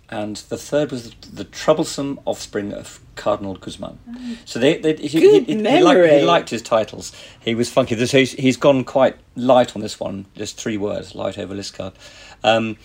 [0.09, 3.97] and the third was the, the troublesome offspring of Cardinal Guzman.
[4.09, 4.37] Oh.
[4.43, 7.13] So they, they he, Good he, he, liked, he liked his titles.
[7.39, 7.95] He was funky.
[7.95, 10.25] This he's, he's gone quite light on this one.
[10.35, 11.93] Just three words: light over Liskeard.
[12.43, 12.75] Um,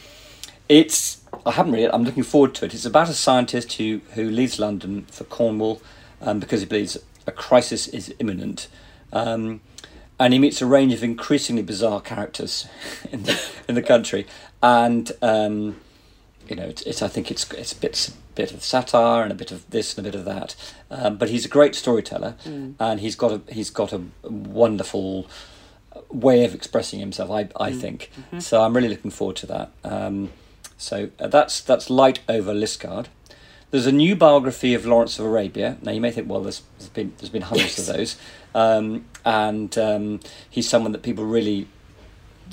[0.69, 1.91] it's I haven't read it.
[1.93, 2.75] I'm looking forward to it.
[2.75, 5.83] It's about a scientist who who leaves London for Cornwall
[6.21, 8.69] um, because he believes a crisis is imminent.
[9.13, 9.61] Um,
[10.19, 12.67] and he meets a range of increasingly bizarre characters
[13.13, 14.27] in the in the country,
[14.63, 15.77] and um,
[16.49, 19.35] you know, it's, it's I think it's it's a bit bit of satire and a
[19.35, 20.55] bit of this and a bit of that,
[20.91, 22.35] um, but he's a great storyteller,
[22.79, 25.27] and he's got a he's got a wonderful
[26.11, 27.31] way of expressing himself.
[27.31, 28.63] I I think so.
[28.63, 29.71] I'm really looking forward to that.
[29.85, 30.31] Um,
[30.79, 33.07] so uh, that's that's light over Liskeard.
[33.71, 35.77] There's a new biography of Lawrence of Arabia.
[35.83, 38.17] Now you may think, well, there's, there's been there's been hundreds of those,
[38.57, 41.67] um, and um, he's someone that people really,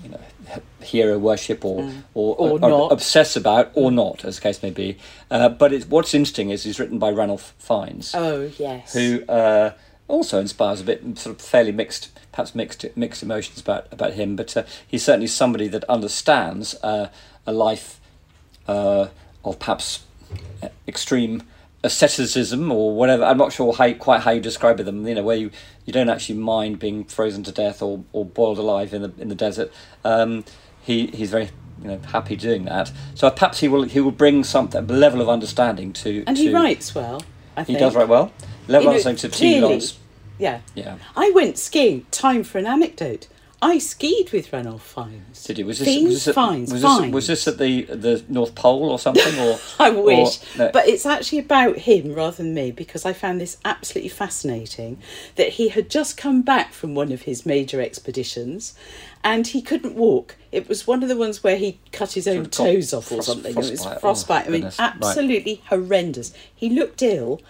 [0.04, 0.20] you know,
[0.54, 2.92] he- hero worship or or, Or not.
[2.92, 4.98] obsess about, or not, as the case may be.
[5.32, 8.94] Uh, but it's, what's interesting is he's written by Ranulph Fiennes, Oh yes.
[8.94, 9.72] who uh,
[10.08, 14.36] also inspires a bit sort of fairly mixed, perhaps mixed mixed emotions about about him.
[14.36, 17.08] But uh, he's certainly somebody that understands uh,
[17.48, 18.00] a life
[18.68, 19.08] uh,
[19.46, 20.04] of perhaps
[20.62, 21.44] uh, extreme
[21.84, 23.24] asceticism or whatever.
[23.24, 24.84] I'm not sure how quite how you describe it.
[24.84, 25.52] Them, You know, where you,
[25.86, 29.30] you don't actually mind being frozen to death or, or boiled alive in the in
[29.30, 29.72] the desert.
[30.04, 30.46] Um,
[30.82, 31.50] he he's very
[31.82, 32.92] you know happy doing that.
[33.16, 36.44] So perhaps he will he will bring something a level of understanding to and to,
[36.44, 37.24] he writes well.
[37.56, 37.92] I think He think.
[37.92, 38.32] does write well.
[38.68, 39.62] Level You know, understanding to T.
[39.62, 40.00] Lawrence.
[40.40, 40.62] Yeah.
[40.74, 40.98] Yeah.
[41.16, 42.06] I went skiing.
[42.10, 43.28] Time for an anecdote.
[43.66, 45.44] I skied with Ranulph Fiennes.
[45.46, 45.66] Did you?
[45.66, 47.14] Was this, Fiennes, was this, at, Fiennes, was, this, Fiennes.
[47.14, 49.40] was this at the the North Pole or something?
[49.40, 50.40] Or I wish.
[50.56, 50.72] or- no.
[50.72, 54.98] But it's actually about him rather than me because I found this absolutely fascinating
[55.36, 58.74] that he had just come back from one of his major expeditions
[59.24, 60.36] and he couldn't walk.
[60.52, 63.28] It was one of the ones where he cut his own toes off or frost-
[63.28, 63.52] something.
[63.52, 64.46] It was frostbite.
[64.46, 64.50] Oh.
[64.50, 64.80] I mean, goodness.
[64.80, 64.94] Right.
[64.96, 66.34] absolutely horrendous.
[66.54, 67.42] He looked ill,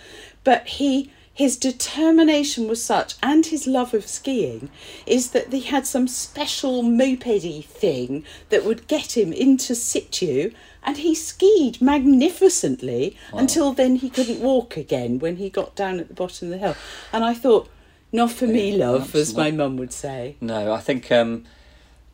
[0.43, 4.69] but he his determination was such and his love of skiing
[5.07, 10.51] is that he had some special mopedy thing that would get him into situ
[10.83, 16.07] and he skied magnificently until then he couldn't walk again when he got down at
[16.07, 16.75] the bottom of the hill.
[17.11, 17.69] And i thought
[18.11, 20.35] not for me Yeah, love as my mum would say.
[20.39, 21.45] No, I think, um,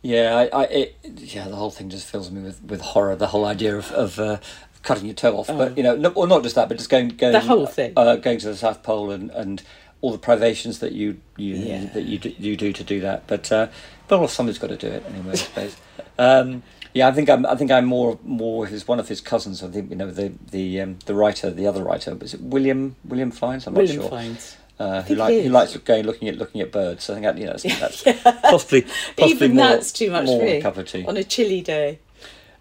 [0.01, 3.17] yeah, I, I, it, yeah, the whole thing just fills me with, with horror.
[3.17, 4.37] The whole idea of, of uh,
[4.83, 7.09] cutting your toe off, but you know, no, well, not just that, but just going,
[7.09, 7.39] going Oh.
[7.39, 7.93] The whole thing.
[7.97, 9.61] uh, going to the South Pole and, and
[10.01, 11.85] all the privations that you you Yeah.
[11.93, 13.27] that you do, you do to do that.
[13.27, 13.67] But uh,
[14.07, 15.75] but well, somebody's got to do it anyway, I suppose.
[16.17, 16.63] um,
[16.93, 17.45] yeah, I think I'm.
[17.45, 19.61] I think I'm more more his one of his cousins.
[19.61, 22.95] I think you know the the um, the writer, the other writer, was it William
[23.05, 23.67] William Fiennes?
[23.67, 24.19] I'm william not sure.
[24.19, 27.09] Fiennes Uh, who like he likes going looking at looking at birds.
[27.09, 28.81] I think that, you know that's, that's possibly
[29.17, 31.05] possibly even more, that's too much more for a me cup of tea.
[31.05, 31.99] on a chilly day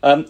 [0.02, 0.26] Um,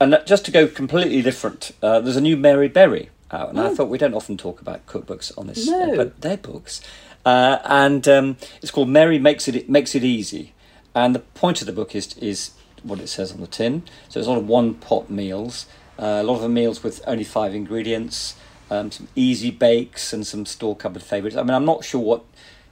[0.00, 3.74] and just to go completely different, uh, there's a new Mary Berry out, and I
[3.74, 5.86] thought we don't often talk about cookbooks on this, Oh.
[5.86, 5.96] No.
[5.96, 6.80] but they're books,
[7.26, 10.52] uh, and um, it's called Mary makes it it makes it easy,
[10.94, 13.82] and the point of the book is is what it says on the tin.
[14.08, 15.66] So it's a lot of one pot meals,
[15.98, 18.36] uh, a lot of the meals with only five ingredients,
[18.70, 21.36] um, some easy bakes, and some store cupboard favourites.
[21.36, 22.22] I mean, I'm not sure what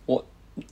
[0.06, 0.24] what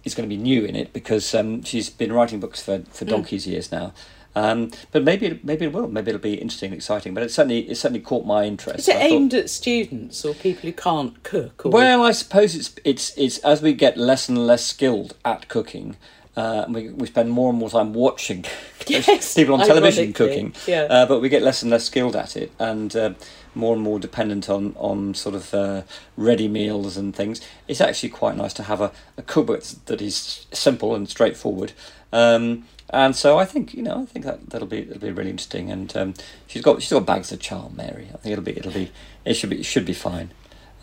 [0.04, 2.84] is going to be new in it because um, she's been writing books for, Hmm.
[2.84, 3.92] for donkey's years now.
[4.36, 5.88] Um, but maybe it, maybe it will.
[5.88, 7.14] Maybe it'll be interesting and exciting.
[7.14, 8.80] But it certainly it certainly caught my interest.
[8.80, 12.12] is it I thought- aimed at students or people who can't cook or well, I
[12.12, 15.96] suppose it's it's it's as we get less and less skilled at cooking,
[16.36, 18.44] uh, we we spend more and more time watching
[18.88, 20.52] Yes, people on television cooking.
[20.66, 20.82] yeah.
[20.90, 23.14] Uh, but we get less and less skilled at it, and uh,
[23.54, 25.82] more and more dependent on on sort of uh,
[26.16, 27.40] ready meals and things.
[27.68, 31.72] It's actually quite nice to have a, a cookbook that is simple and straightforward.
[32.12, 35.30] Um, and so I think you know I think that that'll be it'll be really
[35.30, 35.70] interesting.
[35.70, 36.14] And um,
[36.46, 38.08] she's got she's got bags of charm, Mary.
[38.12, 38.92] I think it'll be it'll be
[39.24, 40.30] it should be it should be fine.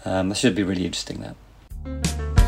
[0.03, 2.40] Um, it should be really interesting that.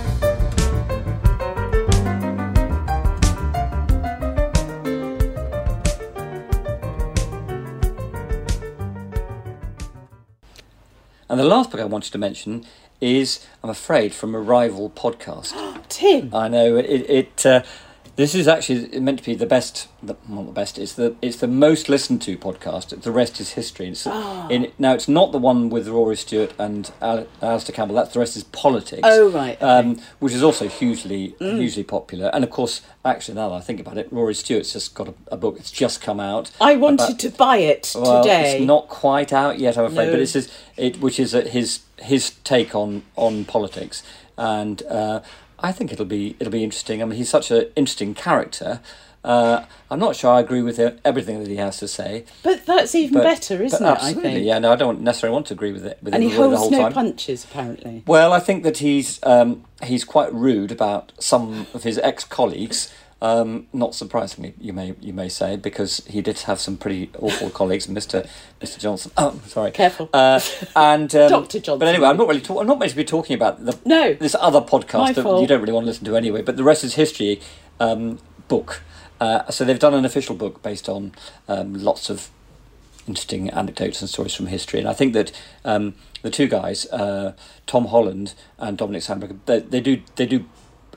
[11.30, 12.66] And the last book I wanted to mention
[13.02, 15.54] is, I'm afraid, from a rival podcast.
[15.90, 16.86] tim I know it.
[16.86, 17.64] it uh,
[18.16, 19.88] this is actually meant to be the best.
[20.04, 20.78] The, not the best.
[20.78, 23.02] It's the it's the most listened to podcast.
[23.02, 23.88] The rest is history.
[23.88, 24.48] It's, Ah.
[24.50, 27.96] in, now it's not the one with Rory Stewart and Al, Alastair Campbell.
[27.96, 29.02] That's the rest is politics.
[29.04, 29.66] Oh, right, okay.
[29.66, 32.30] Um, which is also hugely hugely popular.
[32.34, 35.14] And of course, actually, now that I think about it, Rory Stewart's just got a,
[35.32, 35.58] a book.
[35.58, 36.52] It's just come out.
[36.62, 40.06] i wanted about- to buy it well, today it's not quite out yet, I'm afraid,
[40.08, 40.12] No.
[40.12, 44.04] but it's his, it, which is his his take on on politics,
[44.38, 45.22] and uh,
[45.64, 47.02] I think it'll be it'll be interesting.
[47.02, 48.82] I mean, he's such an interesting character,
[49.24, 52.26] Uh, I'm not sure I agree with everything that he has to say.
[52.44, 53.88] But that's even but- better, isn't it?
[53.88, 54.46] I absolutely, think.
[54.46, 56.70] Yeah, no, I don't necessarily want to agree with it with And he holds whole
[56.70, 56.92] no time.
[56.94, 58.04] punches, apparently.
[58.06, 62.92] Well, I think that he's um, he's quite rude about some of his ex colleagues.
[63.24, 67.50] Um, not surprisingly, you may you may say, because he did have some pretty awful
[67.60, 68.26] colleagues, Mister
[68.60, 69.12] Mister Johnson.
[69.18, 70.10] Oh, sorry, Careful.
[70.14, 70.42] Uh,
[70.76, 71.60] and um, Dr.
[71.60, 71.80] Johnson.
[71.80, 72.42] But anyway, I'm not really.
[72.42, 74.14] Talk- I'm not meant to be talking about the No.
[74.14, 75.42] this other My podcast that fault.
[75.42, 76.42] you don't really want to listen to anyway.
[76.42, 77.40] But the rest is history
[77.80, 78.82] um, book.
[79.22, 81.14] Uh, so they've done an official book based on
[81.48, 82.30] um, lots of
[83.08, 84.80] interesting anecdotes and stories from history.
[84.82, 85.32] And I think that
[85.64, 87.34] um, the two guys, uh,
[87.68, 90.44] Tom Holland and Dominic Sandbrook, they, they do they do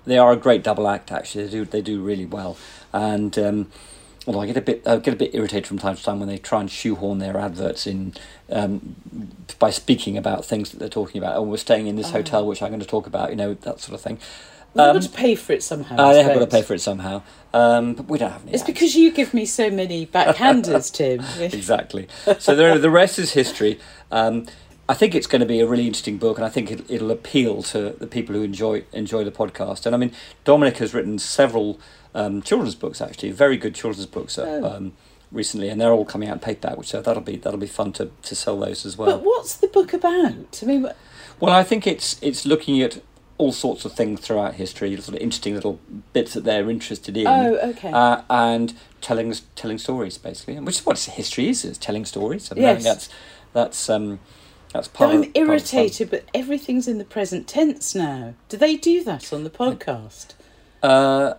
[0.06, 1.12] they are a great double act.
[1.12, 2.56] Actually, they do they do really well.
[2.92, 3.70] And um,
[4.26, 6.28] although I get a bit I get a bit irritated from time to time when
[6.28, 8.14] they try and shoehorn their adverts in
[8.50, 8.96] um,
[9.58, 11.36] by speaking about things that they're talking about.
[11.36, 13.30] Oh, we're staying in this hotel, which I'm going to talk about.
[13.30, 14.18] You know that sort of thing.
[14.74, 15.96] We've Um, got to pay for it somehow.
[15.98, 17.22] uh, I they have got to pay for it somehow,
[17.54, 18.52] um, but we don't have any.
[18.52, 18.66] It's ads.
[18.70, 21.20] because you give me so many backhanders, Tim.
[21.40, 22.08] exactly.
[22.38, 23.78] So the the rest is history.
[24.12, 24.46] Um,
[24.88, 27.10] I think it's going to be a really interesting book, and I think it, it'll
[27.10, 29.84] appeal to the people who enjoy enjoy the podcast.
[29.86, 30.12] And I mean,
[30.44, 31.80] Dominic has written several
[32.14, 34.38] um, children's books, actually, very good children's books.
[34.38, 34.76] uh, Oh.
[34.76, 34.92] Um,
[35.32, 37.92] recently, and they're all coming out in paperback, which so that'll be that'll be fun
[37.94, 39.10] to, to sell those as well.
[39.18, 40.60] But what's the book about?
[40.62, 40.96] I mean, what-
[41.40, 43.00] Well, I think it's it's looking at
[43.38, 45.78] all sorts of things throughout history, sort of interesting little
[46.12, 47.26] bits that they're interested in.
[47.26, 47.90] Oh, okay.
[47.90, 52.50] Uh, and telling telling stories basically, which is what history is: is telling stories.
[52.52, 52.94] I mean, I think Yes.
[52.94, 53.08] that's
[53.52, 54.20] that's um
[54.72, 55.14] that's part.
[55.14, 58.34] I'm of, part irritated, but everything's in the present tense now.
[58.48, 60.34] Do they do that on the podcast?
[60.82, 61.34] Uh,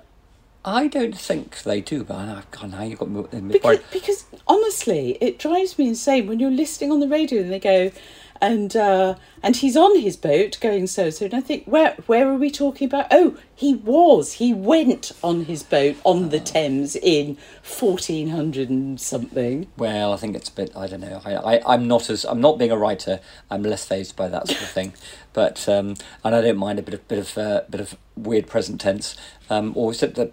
[0.66, 5.18] I don't think they do, but I God, now you've got me Because, because honestly,
[5.22, 7.92] it drives me insane when you're listening on the radio and they go,
[8.42, 12.30] and uh, and he's on his boat going so so, and I think where where
[12.30, 13.08] are we talking about?
[13.12, 19.00] Oh, he was he went on his boat on the Thames in fourteen hundred and
[19.00, 19.68] something.
[19.78, 20.72] Well, I think it's a bit.
[20.76, 21.22] I don't know.
[21.26, 23.20] I, I I'm not as I'm not being a writer.
[23.50, 24.94] I'm less phased by that sort of thing,
[25.34, 28.48] but um, and I don't mind a bit of bit of uh, bit of weird
[28.48, 29.16] present tense.
[29.50, 30.32] Um, or is it the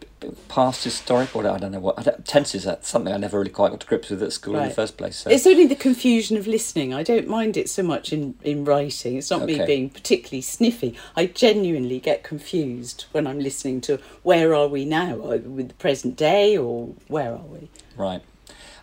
[0.49, 1.35] past historic?
[1.37, 2.65] Or I don't know what I don't, tenses.
[2.65, 4.97] That's something I never really quite got to grips with at school in the first
[4.97, 5.17] place.
[5.17, 5.31] So.
[5.31, 6.93] It's only the confusion of listening.
[6.93, 9.17] I don't mind it so much in, in writing.
[9.17, 10.97] It's not me being particularly sniffy.
[11.17, 15.17] I genuinely get confused when I'm listening to where are we now?
[15.17, 17.71] With the present day or where are we?
[17.97, 18.23] Right.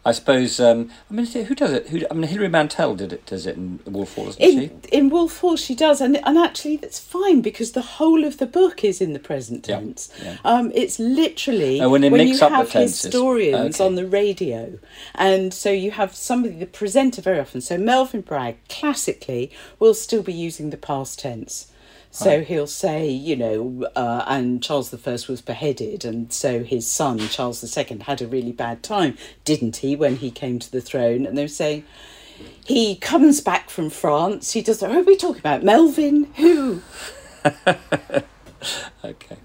[0.03, 0.59] I suppose.
[0.59, 1.89] Um, I mean, who does it?
[1.89, 2.01] Who?
[2.09, 3.23] I mean, Hilary Mantel did it.
[3.27, 4.63] Does it in Wolf Hall, doesn't she?
[4.65, 8.37] In in Wolf Hall, she does, and and actually that's fine because the whole of
[8.39, 10.09] the book is in the present tense.
[10.23, 10.37] yeah.
[10.43, 13.85] Um, it's literally Oh, when mix you have historians Okay.
[13.85, 14.79] on the radio,
[15.13, 17.61] and so you have somebody the presenter very often.
[17.61, 21.67] So Melvin Bragg classically will still be using the past tense.
[22.13, 26.85] So he'll say, you know, uh, and Charles the First was beheaded, and so his
[26.85, 30.69] son Charles the Second had a really bad time, didn't he, when he came to
[30.71, 31.25] the throne?
[31.25, 31.85] And they're saying,
[32.65, 34.51] he comes back from France.
[34.51, 34.81] He does.
[34.81, 35.63] Who are we talking about?
[35.63, 36.25] Melvin?
[36.35, 36.81] Who?
[39.03, 39.37] Okay.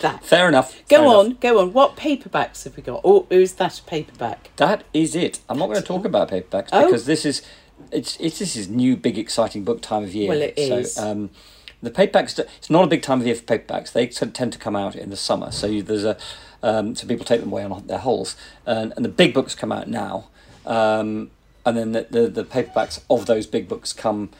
[0.00, 0.24] That.
[0.24, 0.72] Fair enough.
[0.88, 1.40] Go fair on, enough.
[1.40, 1.72] go on.
[1.72, 3.02] What paperbacks have we got?
[3.04, 4.50] Or is that a paperback?
[4.56, 5.40] That is it.
[5.48, 6.86] I'm not going to talk about paperbacks Oh.
[6.86, 7.42] because this is
[7.90, 10.28] it's it's this is new big exciting book time of year.
[10.30, 10.98] Well, it so, is.
[10.98, 11.30] Um,
[11.82, 12.38] the paperbacks.
[12.38, 13.92] It's not a big time of year for paperbacks.
[13.92, 15.50] They tend to come out in the summer.
[15.50, 16.16] So you, there's a
[16.62, 19.72] um, so people take them away on their holes, and, and the big books come
[19.72, 20.28] out now,
[20.64, 21.30] um,
[21.66, 24.30] and then the, the the paperbacks of those big books come,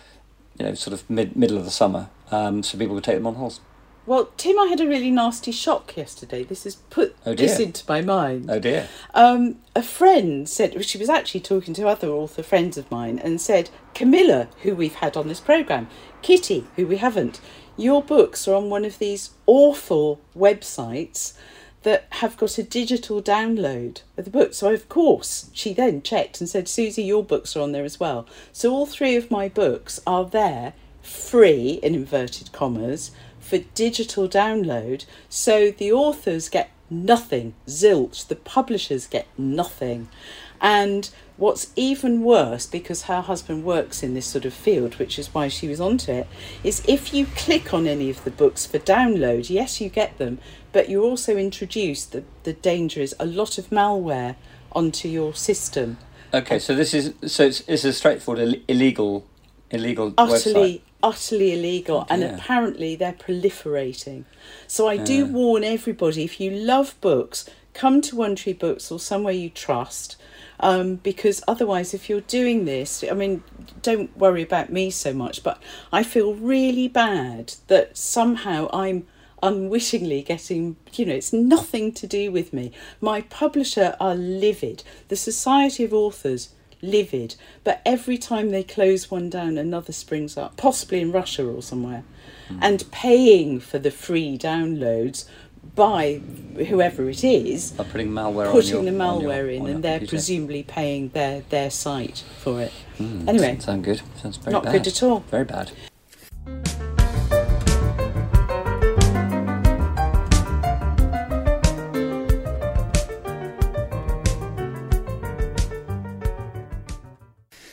[0.59, 2.09] you know, sort of mid middle of the summer.
[2.31, 3.61] Um, so people can take them on holes.
[4.05, 6.43] Well, Tim, I had a really nasty shock yesterday.
[6.43, 8.51] This has put Oh, this into my mind.
[8.51, 8.89] Oh dear.
[9.15, 13.41] Um, a friend said she was actually talking to other author friends of mine and
[13.41, 15.89] said Camilla, who we've had on this program,
[16.23, 17.41] Kitty, who we haven't.
[17.77, 21.35] Your books are on one of these awful websites
[21.83, 24.55] that have got a digital download of the book.
[24.55, 27.99] So of course she then checked and said, Susie, your books are on there as
[27.99, 28.27] well.
[28.53, 35.05] So all three of my books are there, free in inverted commas, for digital download.
[35.29, 38.29] So the authors get nothing, zilch.
[38.29, 40.09] The publishers get nothing.
[40.61, 41.11] And
[41.43, 45.49] what's even worse, because her husband works in this sort of field, which is why
[45.49, 46.29] she was onto it,
[46.63, 50.39] is if you click on any of the books for download, yes, you get them,
[50.71, 54.37] but you're also introduced, the, the danger is a lot of malware
[54.71, 55.99] onto your system.
[56.33, 59.27] Okay, so this is so it's, it's a straightforward Ill- illegal
[59.73, 60.81] illegal utterly website.
[61.03, 64.25] utterly illegal and apparently they're proliferating
[64.67, 69.01] so i do warn everybody if you love books come to one tree books or
[69.01, 70.17] somewhere you trust
[70.63, 73.43] um, because otherwise if you're doing this i mean
[73.83, 75.61] don't worry about me so much but
[75.93, 79.07] i feel really bad that somehow i'm
[79.43, 82.71] unwittingly getting, you know, it's nothing to do with me.
[83.01, 84.85] My publisher are livid.
[85.09, 87.35] The Society of Authors livid.
[87.65, 92.05] But every time they close one down, another springs up, possibly in Russia or somewhere.
[92.61, 95.25] And paying for the free downloads
[95.75, 96.21] by
[96.57, 99.75] whoever it is, Are putting malware putting on your, the on your- malware in, your
[99.75, 100.11] and they're computer.
[100.17, 102.73] presumably paying their, their site for it.
[102.99, 103.47] Hmm, Anyway.
[103.47, 104.03] doesn't sound good.
[104.21, 104.73] Sounds very Not bad.
[104.73, 105.21] good at all.
[105.31, 105.73] Very bad.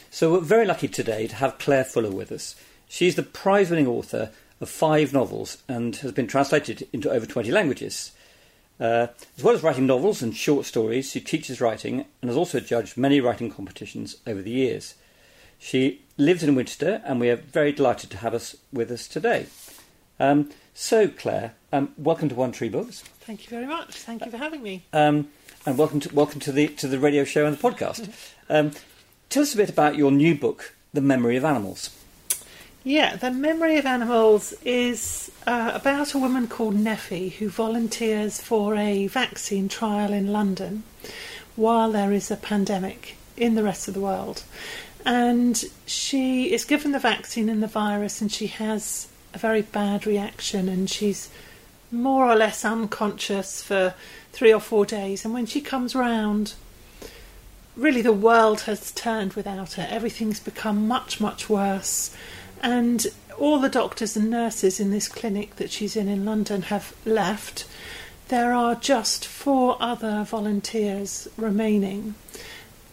[0.09, 2.55] So we're very lucky today to have Claire Fuller with us.
[2.87, 4.31] She's the prize-winning author
[4.61, 8.11] of five novels and has been translated into over 20 languages.
[8.79, 12.59] Uh, as well as writing novels and short stories, she teaches writing and has also
[12.59, 14.95] judged many writing competitions over the years.
[15.57, 19.47] She lives in Winchester, and we are very delighted to have us with us today.
[20.17, 23.95] Um, so, Claire, um, welcome to One Tree Books, Thank you very much.
[23.95, 24.85] Thank you for having me.
[24.93, 25.27] um,
[25.65, 28.09] and welcome to welcome to the to the radio show and the podcast.
[28.51, 28.71] Um,
[29.29, 31.95] tell us a bit about your new book, The Memory of Animals.
[32.85, 38.73] Yeah, The Memory of Animals is uh, about a woman called Neffy who volunteers for
[38.75, 40.83] a vaccine trial in London
[41.57, 44.43] while there is a pandemic in the rest of the world.
[45.05, 50.07] And she is given the vaccine and the virus, and she has a very bad
[50.07, 51.29] reaction, and she's
[51.91, 53.93] more or less unconscious for
[54.31, 55.25] three or four days.
[55.25, 56.53] And when she comes round,
[57.75, 59.85] really the world has turned without her.
[59.89, 62.15] Everything's become much, much worse.
[62.61, 66.93] And all the doctors and nurses in this clinic that she's in in London have
[67.05, 67.65] left.
[68.27, 72.15] There are just four other volunteers remaining.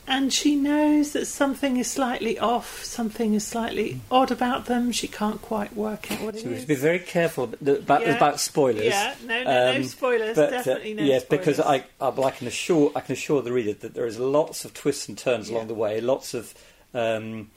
[0.09, 4.93] And she knows that something is slightly off, something is slightly odd about them.
[4.93, 6.61] She can't quite work out what it So we is.
[6.63, 8.15] to be very careful about, Yeah.
[8.17, 8.85] about spoilers.
[8.85, 10.37] Yeah, no, no, no Um, spoilers.
[10.37, 11.45] But, uh, definitely no yes, spoilers.
[11.45, 14.21] because I, I, well, I can assure I can assure the reader that there is
[14.21, 15.57] lots of twists and turns Yeah.
[15.57, 16.55] along the way, lots of
[16.95, 17.51] um,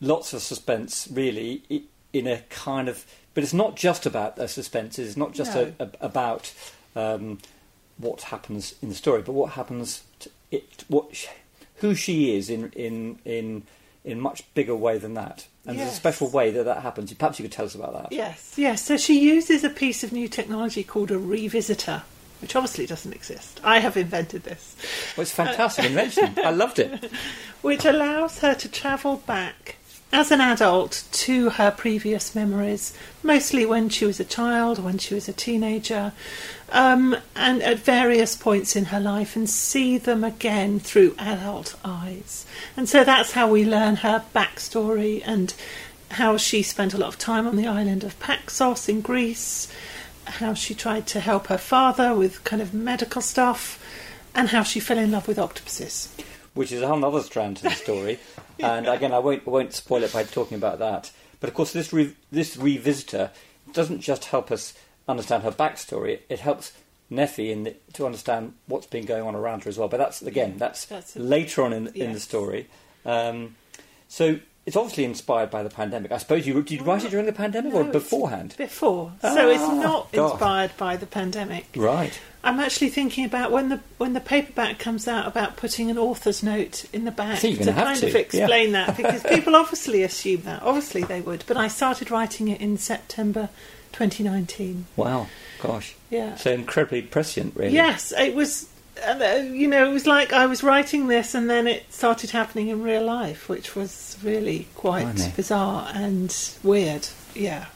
[0.00, 1.62] lots of suspense, really,
[2.12, 3.04] in a kind of.
[3.34, 4.98] But it's not just about the suspense.
[4.98, 5.72] It's not just No.
[5.78, 6.52] a, a, about
[6.96, 7.38] um,
[7.96, 11.26] what happens in the story, but what happens to it, what sh-
[11.76, 13.62] who she is in in in
[14.04, 15.46] in much bigger way than that.
[15.66, 17.12] And there's a special way that that happens.
[17.12, 18.10] Perhaps you could tell us about that.
[18.10, 18.82] Yes, yes.
[18.86, 22.02] So she uses a piece of new technology called a revisitor,
[22.40, 23.60] which obviously doesn't exist.
[23.62, 24.74] I have invented this,
[25.14, 26.38] Well, it's a fantastic invention.
[26.42, 27.10] I loved it.
[27.60, 29.76] which allows her to travel back
[30.10, 35.14] as an adult to her previous memories, mostly when she was a child, when she
[35.14, 36.12] was a teenager,
[36.72, 42.46] um, and at various points in her life, and see them again through adult eyes.
[42.76, 45.52] And so that's how we learn her backstory and
[46.12, 49.70] how she spent a lot of time on the island of Paxos in Greece,
[50.24, 53.82] how she tried to help her father with kind of medical stuff,
[54.34, 56.14] and how she fell in love with octopuses.
[56.58, 58.18] Which is a whole other strand to the story.
[58.60, 61.12] And again, I won't, I won't spoil it by talking about that.
[61.38, 63.30] But of course, this re- this revisitor
[63.72, 64.74] doesn't just help us
[65.06, 66.72] understand her backstory; it helps
[67.08, 69.86] Neffy in the, to understand what's been going on around her as well.
[69.86, 72.66] But that's again, that's, That's a- later on in, in the story.
[73.06, 73.54] Um,
[74.08, 76.10] so it's obviously inspired by the pandemic.
[76.10, 78.54] I suppose you did you write it during the pandemic No, or beforehand?
[78.58, 80.32] Before, so it's Ah, not God.
[80.32, 81.66] inspired by the pandemic.
[81.76, 82.18] Right.
[82.44, 86.42] I'm actually thinking about when the when the paperback comes out about putting an author's
[86.42, 90.62] note in the back to kind of to, explain that because people obviously assume that.
[90.62, 93.48] Obviously they would, but I started writing it in September
[93.92, 94.86] 2019.
[94.96, 95.26] Wow.
[95.60, 95.96] Gosh.
[96.10, 96.36] Yeah.
[96.36, 97.74] So incredibly prescient, really.
[97.74, 98.68] Yes, it was.
[99.04, 102.68] uh, You know, it was like I was writing this, and then it started happening
[102.68, 107.08] in real life, which was really quite bizarre and weird.
[107.34, 107.66] Yeah.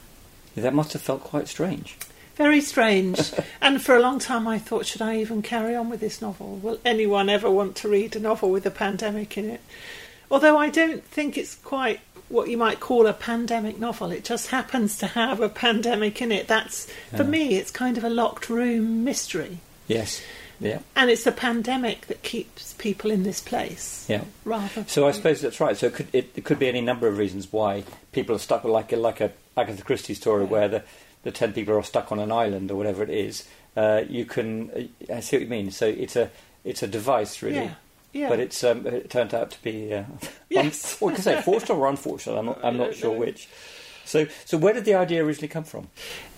[0.55, 1.97] That must have felt quite strange.
[2.35, 3.31] Very strange.
[3.61, 6.55] and for a long time, I thought, should I even carry on with this novel?
[6.57, 9.61] Will anyone ever want to read a novel with a pandemic in it?
[10.31, 14.11] Although I don't think it's quite what you might call a pandemic novel.
[14.11, 16.47] It just happens to have a pandemic in it.
[16.47, 17.29] That's, for Yeah.
[17.29, 19.59] me, it's kind of a locked room mystery.
[19.87, 20.21] Yes.
[20.59, 20.79] Yeah.
[20.95, 24.05] And it's the pandemic that keeps people in this place.
[24.09, 24.23] Yeah.
[24.45, 24.85] Rather.
[24.87, 25.77] So I suppose that's right.
[25.77, 28.63] So it could, it, it could be any number of reasons why people are stuck,
[28.63, 30.83] with like a, like a Agatha Christie story where the,
[31.23, 33.47] the ten people are stuck on an island or whatever it is.
[33.75, 34.69] Uh, you can,
[35.09, 35.71] uh, I see what you mean.
[35.71, 36.29] So it's a
[36.63, 37.73] it's a device really, Yeah.
[38.13, 38.29] Yeah.
[38.29, 40.03] but it's um, it turned out to be uh,
[40.49, 40.99] Yes.
[41.01, 42.37] un- can say fortunate or unfortunate.
[42.37, 43.47] I'm not, I'm not sure which.
[44.05, 45.87] So so where did the idea originally come from?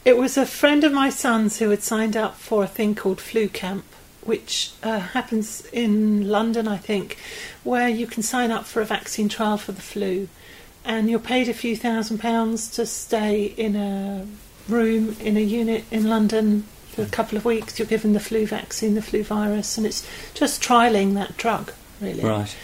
[0.05, 3.19] It was a friend of my son's who had signed up for a thing called
[3.19, 3.83] Flu Camp,
[4.23, 7.17] which uh, happens in London, I think,
[7.63, 10.29] where you can sign up for a vaccine trial for the flu,
[10.85, 14.27] and you're paid a few thousand pounds to stay in a
[14.67, 17.77] room in a unit in London for a couple of weeks.
[17.77, 22.23] You're given the flu vaccine, the flu virus, and it's just trialing that drug, really.
[22.23, 22.55] Right.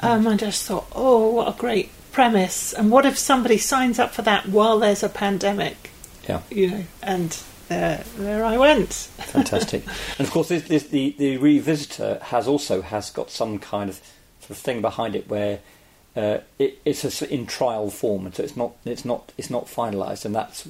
[0.00, 2.72] Um, I just thought, oh, what a great premise.
[2.72, 5.90] And what if somebody signs up for that while there's a pandemic?
[6.28, 6.42] Yeah.
[6.50, 8.92] You know, and there, there I went.
[9.18, 9.84] Fantastic.
[10.18, 13.96] and of course, this, this, the the revisitor has also has got some kind of
[14.40, 15.60] sort of thing behind it where
[16.16, 19.66] uh, it, it's a in trial form, and so it's not it's not it's not
[19.66, 20.68] finalised, and that's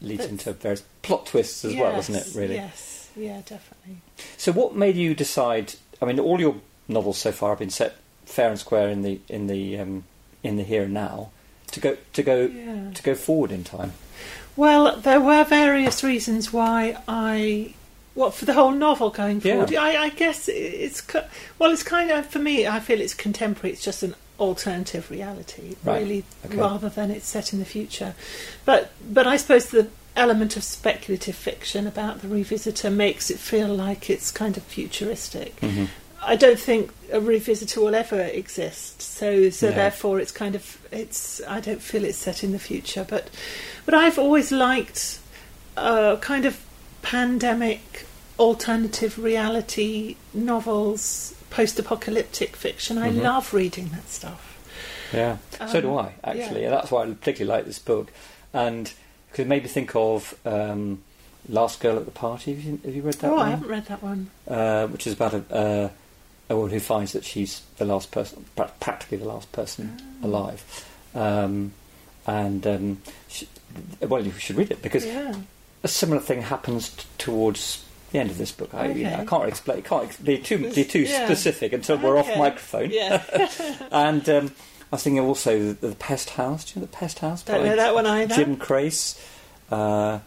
[0.00, 2.28] leads into various plot twists as well, doesn't it?
[2.34, 2.54] Really.
[2.56, 3.96] Yes, yeah, definitely.
[4.36, 5.74] So, what made you decide?
[6.00, 6.56] I mean, all your
[6.88, 10.04] novels so far have been set fair and square in the in the um,
[10.42, 11.30] in the here and now.
[11.72, 12.90] To go to go Yeah.
[12.92, 13.94] to go forward in time.
[14.56, 17.74] Well, there were various reasons why I.
[18.14, 19.54] What for the whole novel going Yeah.
[19.54, 19.74] forward?
[19.74, 21.02] I, I guess it's
[21.58, 22.66] well, it's kind of for me.
[22.66, 23.72] I feel it's contemporary.
[23.72, 26.02] It's just an alternative reality, Right.
[26.02, 26.56] really, Okay.
[26.56, 28.14] rather than it's set in the future.
[28.64, 33.68] But but I suppose the element of speculative fiction about the revisitor makes it feel
[33.68, 35.56] like it's kind of futuristic.
[35.60, 35.88] Mhm.
[36.24, 39.00] I don't think a revisitor will ever exist.
[39.02, 39.74] So so No.
[39.82, 43.04] therefore it's kind of it's I don't feel it's set in the future.
[43.08, 43.24] But
[43.86, 45.18] but I've always liked
[45.76, 46.54] uh, kind of
[47.02, 48.06] pandemic
[48.38, 52.98] alternative reality novels, post apocalyptic fiction.
[52.98, 53.22] I Mhm.
[53.22, 54.58] love reading that stuff.
[55.12, 55.36] Yeah,
[55.70, 56.68] so do Um, I actually, yeah.
[56.68, 58.10] and that's why I particularly like this book,
[58.54, 58.90] and
[59.30, 61.02] because it made me think of um,
[61.48, 62.54] Last Girl at the Party.
[62.54, 64.30] Have you, have you read that oh, I haven't read that one.
[64.48, 65.88] Uh, which is about a, uh,
[66.48, 70.26] a woman who finds that she's the last person, practically the last person Ah.
[70.26, 70.64] alive,
[71.14, 71.72] um,
[72.26, 73.46] and um, she,
[74.00, 75.34] well, you should read it because Yeah.
[75.82, 78.72] a similar thing happens t- towards the end of this book.
[78.74, 79.82] I, you know, I can't explain.
[79.82, 81.24] Can't be too be too Yeah.
[81.26, 82.90] specific until we're off microphone.
[82.90, 83.22] Yeah.
[83.90, 84.46] And um,
[84.92, 86.64] I was thinking also the, the Pest House.
[86.64, 87.42] Do you know the Pest House?
[87.42, 88.34] Don't know that one either.
[88.34, 89.18] Jim Crace.
[89.70, 90.20] Uh,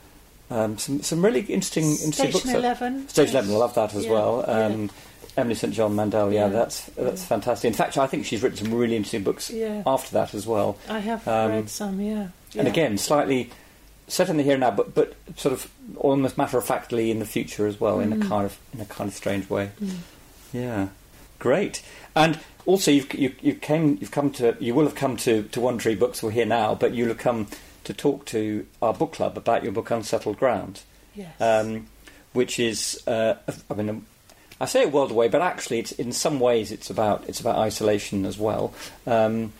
[0.49, 2.45] um, some some really interesting interesting books.
[2.45, 3.07] Eleven.
[3.09, 4.49] Station Eleven, I love that as Yeah, well.
[4.49, 4.89] Um,
[5.37, 7.67] Emily St John Mandel, yeah, that's that's fantastic.
[7.67, 9.83] In fact, I think she's written some really interesting books Yeah.
[9.85, 10.77] after that as well.
[10.87, 11.99] I have Um, read some.
[11.99, 12.27] Yeah.
[12.57, 13.49] And again, slightly
[14.07, 17.19] set in the here and now, but but sort of almost matter of factly in
[17.19, 18.27] the future as well, in a Mm.
[18.29, 19.71] kind of in a kind of strange way.
[19.81, 19.97] Mm.
[20.53, 20.87] Yeah,
[21.39, 21.81] great.
[22.15, 25.61] And also, you've you, you came you've come to you will have come to to
[25.61, 26.21] One Tree Books.
[26.23, 27.47] We're here now, but you'll have come
[27.83, 30.81] to talk to our book club about your book Unsettled Ground,
[31.13, 31.39] Yes.
[31.39, 31.87] um,
[32.33, 33.35] which is uh,
[33.69, 33.89] I mean.
[33.89, 34.05] um,
[34.61, 37.57] I say a world away, but actually, it's in some ways it's about it's about
[37.57, 38.73] isolation as well.
[39.05, 39.51] Um,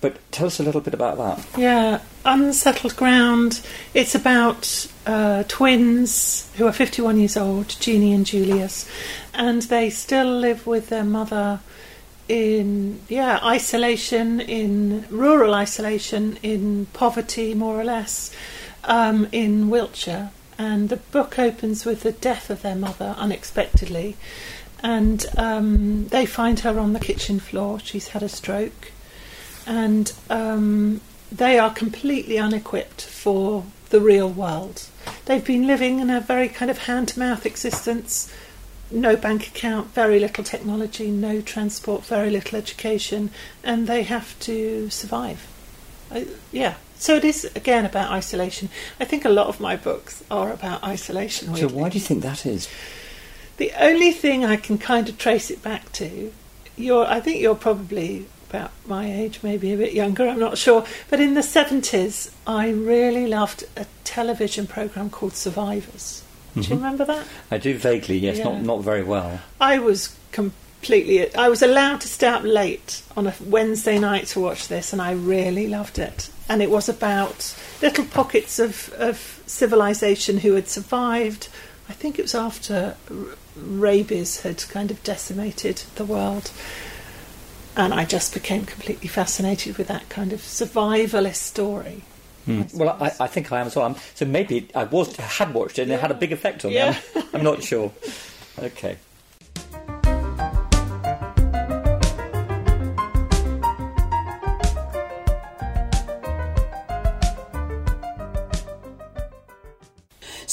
[0.00, 1.58] but tell us a little bit about that.
[1.58, 3.60] Yeah, Unsettled Ground.
[3.94, 8.88] It's about uh, twins who are 51 years old, Jeannie and Julius,
[9.32, 11.60] and they still live with their mother
[12.28, 18.34] in, yeah, isolation, in rural isolation, in poverty, more or less,
[18.84, 20.30] um, in Wiltshire.
[20.56, 24.16] And the book opens with the death of their mother unexpectedly.
[24.82, 27.80] And um, they find her on the kitchen floor.
[27.80, 28.92] She's had a stroke
[29.66, 31.00] and um,
[31.30, 34.86] they are completely unequipped for the real world.
[35.26, 38.32] They've been living in a very kind of hand to mouth existence,
[38.90, 43.30] no bank account, very little technology, no transport, very little education,
[43.62, 45.46] and they have to survive.
[46.10, 46.74] I, yeah.
[46.96, 48.68] So it is again about isolation.
[49.00, 51.54] I think a lot of my books are about isolation.
[51.56, 52.68] So why do you think that is?
[53.56, 56.32] The only thing I can kind of trace it back to,
[56.76, 60.84] you're, I think you're probably about my age, maybe a bit younger, I'm not sure.
[61.10, 66.22] But in the 70s, I really loved a television programme called Survivors.
[66.54, 66.70] Do you Mhm.
[66.76, 67.26] remember that?
[67.50, 68.44] I do vaguely, yes, Yeah.
[68.44, 69.40] not not very well.
[69.60, 71.34] I was completely.
[71.34, 75.02] I was allowed to stay up late on a Wednesday night to watch this, and
[75.02, 76.28] I really loved it.
[76.48, 81.48] And it was about little pockets of, of civilization who had survived.
[81.88, 82.94] I think it was after
[83.56, 86.50] rabies had kind of decimated the world.
[87.76, 92.02] And I just became completely fascinated with that kind of survivalist story.
[92.44, 92.60] Hmm.
[92.62, 93.12] I Well, I.
[93.20, 93.86] I think I am as well.
[93.86, 96.70] I'm, so maybe I was had watched it and it had a big effect on
[96.72, 96.90] Yeah.
[96.92, 96.96] me.
[97.16, 97.90] I'm, I'm not sure.
[98.56, 98.98] Okay.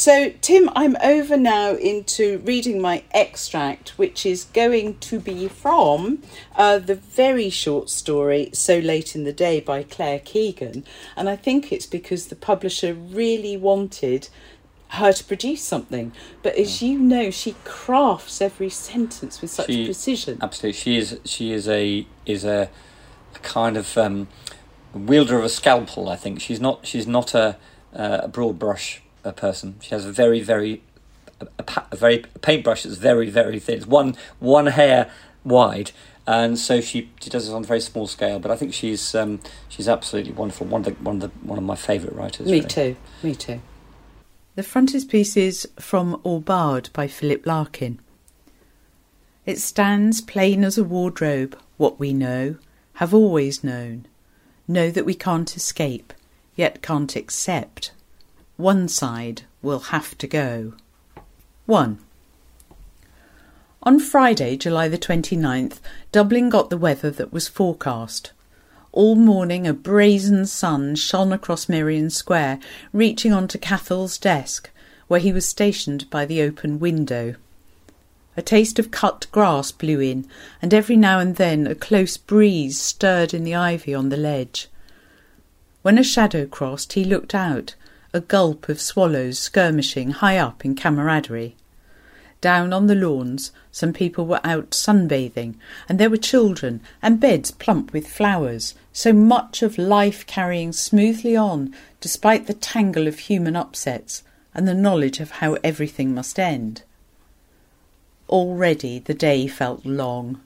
[0.01, 6.23] So, Tim, I'm over now into reading my extract, which is going to be from
[6.55, 10.85] uh, the very short story So Late in the Day by Claire Keegan.
[11.15, 14.29] And I think it's because the publisher really wanted
[14.87, 16.13] her to produce something.
[16.41, 20.39] But as you know, she crafts every sentence with such She- precision.
[20.41, 21.19] Absolutely, she is.
[21.25, 22.71] She is a is a,
[23.35, 24.29] a kind of um,
[24.95, 26.09] wielder of a scalpel.
[26.09, 26.87] I think she's not.
[26.87, 27.57] She's not a,
[27.93, 29.75] uh, a broad brush a person.
[29.81, 30.81] She has a very very
[31.39, 33.77] a, a, a very a paintbrush that's very very thin.
[33.77, 35.09] It's one one hair
[35.43, 35.91] wide,
[36.27, 38.39] and so she, she does it on a very small scale.
[38.39, 40.67] But I think she's um, she's absolutely wonderful.
[40.67, 42.45] One of the one of the one of my favourite writers.
[42.45, 42.67] Me really.
[42.67, 42.95] too.
[43.23, 43.61] Me too.
[44.55, 47.99] The frontispiece is from Aubade by Philip Larkin.
[49.45, 52.57] It stands plain as a wardrobe, what we know,
[52.95, 54.05] have always known,
[54.67, 56.13] know that we can't escape,
[56.55, 57.91] yet can't accept.
[58.61, 60.73] One side will have to go.
[61.65, 61.97] 1.
[63.81, 65.79] On Friday, July the 29th,
[66.11, 68.33] Dublin got the weather that was forecast.
[68.91, 72.59] All morning a brazen sun shone across Merrion Square,
[72.93, 74.69] reaching on to Cathal's desk,
[75.07, 77.33] where he was stationed by the open window.
[78.37, 80.27] A taste of cut grass blew in,
[80.61, 84.67] and every now and then a close breeze stirred in the ivy on the ledge.
[85.81, 87.73] When a shadow crossed, he looked out,
[88.13, 91.55] a gulp of swallows skirmishing high up in camaraderie.
[92.41, 95.55] Down on the lawns, some people were out sunbathing,
[95.87, 101.35] and there were children, and beds plump with flowers, so much of life carrying smoothly
[101.35, 106.81] on, despite the tangle of human upsets, and the knowledge of how everything must end.
[108.27, 110.41] Already the day felt long.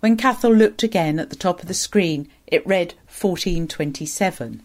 [0.00, 4.62] When Cathal looked again at the top of the screen, it read 1427.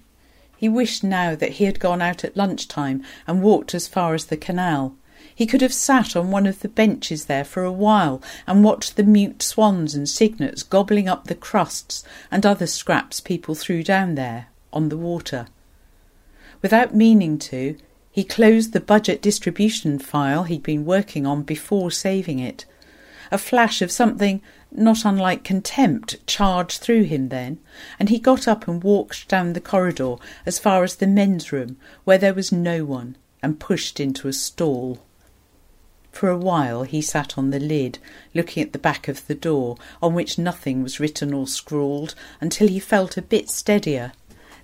[0.59, 4.25] He wished now that he had gone out at lunchtime and walked as far as
[4.25, 4.93] the canal.
[5.33, 8.97] He could have sat on one of the benches there for a while and watched
[8.97, 14.15] the mute swans and cygnets gobbling up the crusts and other scraps people threw down
[14.15, 15.47] there on the water.
[16.61, 17.77] Without meaning to,
[18.11, 22.65] he closed the budget distribution file he'd been working on before saving it.
[23.31, 24.41] A flash of something
[24.71, 27.59] not unlike contempt charged through him then,
[27.99, 30.15] and he got up and walked down the corridor
[30.45, 34.33] as far as the men's room, where there was no one, and pushed into a
[34.33, 34.99] stall.
[36.11, 37.99] For a while he sat on the lid,
[38.33, 42.67] looking at the back of the door, on which nothing was written or scrawled, until
[42.67, 44.11] he felt a bit steadier.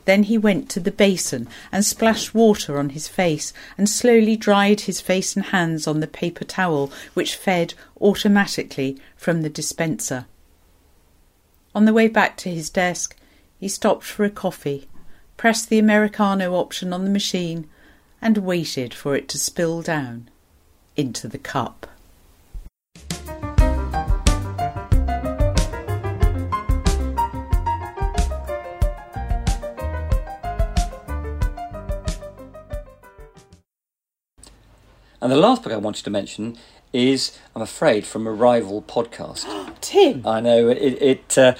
[0.05, 4.81] Then he went to the basin and splashed water on his face and slowly dried
[4.81, 10.25] his face and hands on the paper towel which fed automatically from the dispenser.
[11.73, 13.15] On the way back to his desk,
[13.59, 14.87] he stopped for a coffee,
[15.37, 17.67] pressed the Americano option on the machine,
[18.21, 20.29] and waited for it to spill down
[20.95, 21.87] into the cup.
[35.25, 36.55] And the last book I wanted to mention
[36.93, 39.43] is, I'm afraid, from a rival podcast.
[39.81, 40.21] Tim.
[40.23, 40.77] I know it.
[40.77, 41.55] it uh,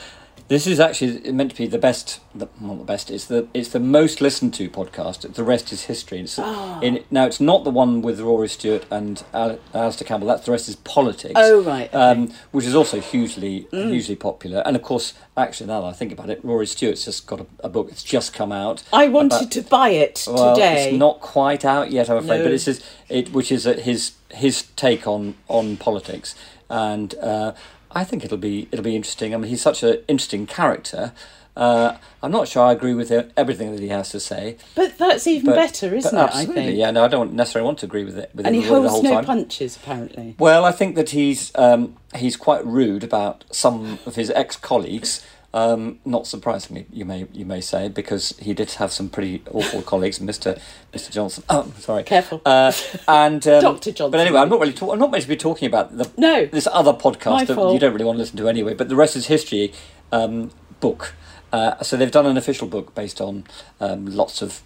[0.48, 2.20] this is actually meant to be the best.
[2.36, 3.10] The, not the best.
[3.10, 5.34] It's the it's the most listened to podcast.
[5.34, 6.20] The rest is history.
[6.20, 6.80] It's, Ah.
[6.82, 10.28] in, now it's not the one with Rory Stewart and Al, Alastair Campbell.
[10.28, 11.34] That's the rest is politics.
[11.36, 11.98] Oh, right, okay.
[11.98, 13.89] Um, which is also hugely Mm.
[13.89, 14.62] hugely popular.
[14.68, 17.46] And of course, actually, now that I think about it, Rory Stewart's just got a,
[17.64, 17.88] a book.
[17.89, 18.84] It's just come out.
[18.93, 20.89] I wanted about- to buy it well, today.
[20.89, 22.43] it's not quite out yet, I'm afraid, No.
[22.43, 26.36] but it's his, it, which is uh, his his take on on politics,
[26.70, 27.54] and uh,
[27.96, 29.34] I think it'll be it'll be interesting.
[29.34, 31.14] I mean, he's such an interesting character.
[31.58, 34.58] Uh, I'm not sure I agree with everything that he has to say.
[34.76, 36.20] But that's even but- better, isn't it?
[36.20, 36.78] I absolutely, think.
[36.78, 36.91] yeah.
[36.91, 39.02] No, I don't necessarily want to agree with it with And him he holds whole
[39.04, 39.24] no time.
[39.26, 40.36] punches, apparently.
[40.38, 45.26] Well, I think that he's um, he's quite rude about some of his ex colleagues.
[45.56, 49.82] Um, not surprisingly, you may you may say, because he did have some pretty awful
[49.91, 50.58] colleagues, Mister
[50.91, 51.45] Mister Johnson.
[51.49, 52.41] Oh, sorry, Careful.
[52.45, 52.74] Uh,
[53.08, 53.91] and um, Dr.
[53.93, 54.12] Johnson.
[54.12, 54.74] But anyway, I'm not really.
[54.74, 56.45] Talk- I'm not meant to be talking about the No.
[56.45, 57.74] this other podcast that fault.
[57.74, 58.74] you don't really want to listen to anyway.
[58.74, 59.72] But the rest is history
[60.12, 60.51] um,
[60.82, 61.14] book.
[61.53, 63.45] Uh, so they've done an official book based on
[63.80, 64.62] um, lots of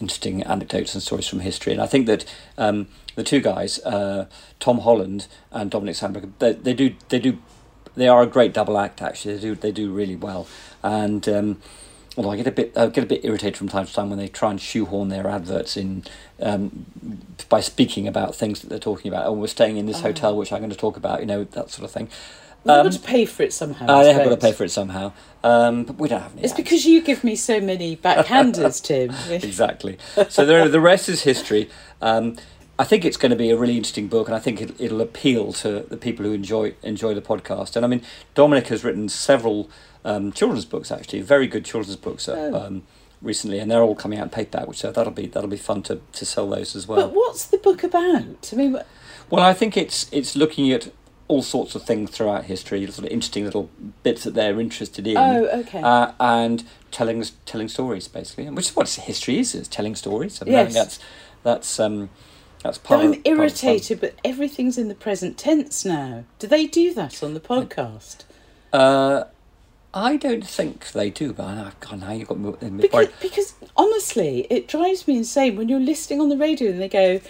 [0.00, 1.74] interesting anecdotes and stories from history.
[1.74, 2.24] And I think that
[2.56, 2.86] um,
[3.16, 4.26] the two guys, uh,
[4.60, 7.36] Tom Holland and Dominic Sandbrook, they, they do they do
[7.96, 9.02] they are a great double act.
[9.02, 10.46] Actually, they do they do really well.
[10.82, 11.60] And um,
[12.16, 14.18] although I get a bit I get a bit irritated from time to time when
[14.18, 16.04] they try and shoehorn their adverts in
[16.40, 16.86] um,
[17.48, 19.26] by speaking about things that they're talking about.
[19.26, 21.20] Oh, we're staying in this hotel, which I'm going to talk about.
[21.20, 22.08] You know that sort of thing.
[22.64, 23.86] We've Um, got to pay for it somehow.
[23.88, 25.12] uh, I they have got to pay for it somehow,
[25.44, 26.42] um, but we don't have any.
[26.42, 26.60] It's ads.
[26.60, 29.10] because you give me so many backhanders, Tim.
[29.30, 29.98] exactly.
[30.28, 31.70] So the the rest is history.
[32.02, 32.36] Um,
[32.78, 35.00] I think it's going to be a really interesting book, and I think it, it'll
[35.00, 37.74] appeal to the people who enjoy enjoy the podcast.
[37.76, 38.02] And I mean,
[38.34, 39.70] Dominic has written several
[40.04, 42.28] um, children's books, actually, very good children's books.
[42.28, 42.66] uh, Oh.
[42.66, 42.82] Um,
[43.22, 45.82] recently, and they're all coming out in paperback, which so that'll be that'll be fun
[45.84, 47.00] to, to sell those as well.
[47.08, 48.50] But what's the book about?
[48.52, 48.86] I mean, what-
[49.30, 50.90] Well, I think it's it's looking at
[51.28, 53.68] all sorts of things throughout history, sort of interesting little
[54.02, 55.16] bits that they're interested in.
[55.16, 55.80] Oh, okay.
[55.80, 60.40] Uh, and telling telling stories basically, which is what history is: is telling stories.
[60.42, 60.84] I mean, I think Yes.
[60.84, 60.98] that's
[61.42, 62.10] that's um,
[62.66, 63.00] that's part.
[63.00, 66.24] I'm of, part irritated, but everything's in the present tense now.
[66.38, 68.24] Do they do that on the podcast?
[68.72, 69.24] Uh,
[69.94, 73.54] I don't think they do, but I God, now you've got me me Because, because
[73.76, 77.20] honestly, it drives me insane when you're listening on the radio and they go,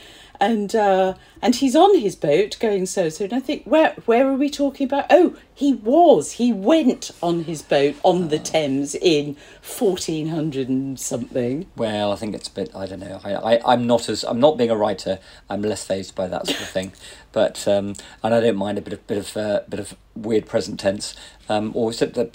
[0.41, 1.15] and uh,
[1.47, 4.51] and he's on his boat going so so, and I think where where are we
[4.51, 5.07] talking about?
[5.11, 10.99] Oh, he was he went on his boat on the Thames in fourteen hundred and
[10.99, 11.67] something.
[11.77, 12.75] Well, I think it's a bit.
[12.75, 13.21] I don't know.
[13.23, 15.21] I, I I'm not as I'm not being a writer.
[15.49, 16.93] I'm less phased by that sort of thing.
[17.37, 20.47] But um, and I don't mind a bit of bit of uh, bit of weird
[20.47, 21.15] present tense.
[21.51, 22.31] Um, or is it the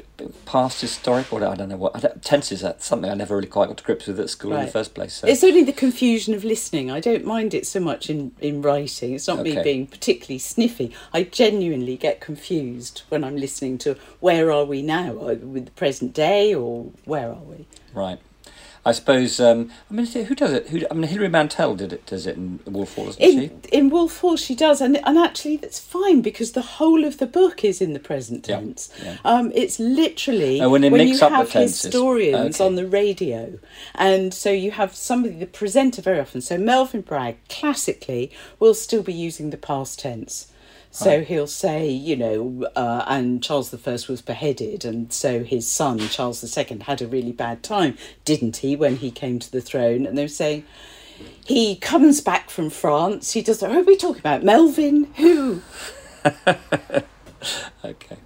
[0.45, 1.33] past historic?
[1.33, 2.61] Or I don't know what I don't, tenses.
[2.61, 4.93] That's something I never really quite got to grips with at school in the first
[4.93, 5.15] place.
[5.15, 5.27] So.
[5.27, 6.91] It's only the confusion of listening.
[6.91, 9.00] I don't mind it so much in, in writing.
[9.01, 10.93] It's not me being particularly sniffy.
[11.13, 15.13] I genuinely get confused when I'm listening to where are we now?
[15.13, 17.67] With the present day or where are we?
[17.93, 18.19] Right.
[18.83, 19.39] I suppose.
[19.39, 20.69] Um, I mean, who does it?
[20.69, 20.81] Who?
[20.89, 22.05] I mean, Hilary Mantel did it.
[22.07, 23.43] Does it in Wolf Hall, doesn't she?
[23.45, 27.19] In in Wolf Hall, she does, and and actually that's fine because the whole of
[27.19, 28.89] the book is in the present tense.
[29.03, 29.17] yeah.
[29.23, 32.65] Um, it's literally Oh, when mix you have historians Okay.
[32.67, 33.59] on the radio,
[33.93, 36.41] and so you have somebody the presenter very often.
[36.41, 40.47] So Melvin Bragg classically will still be using the past tense.
[40.93, 45.65] So he'll say, you know, uh, and Charles the First was beheaded, and so his
[45.67, 49.49] son Charles the Second had a really bad time, didn't he, when he came to
[49.51, 50.05] the throne?
[50.05, 50.65] And they're saying,
[51.45, 53.31] he comes back from France.
[53.31, 53.61] He does.
[53.61, 54.43] Who are we talking about?
[54.43, 55.05] Melvin?
[55.15, 55.61] Who?
[57.83, 58.17] Okay.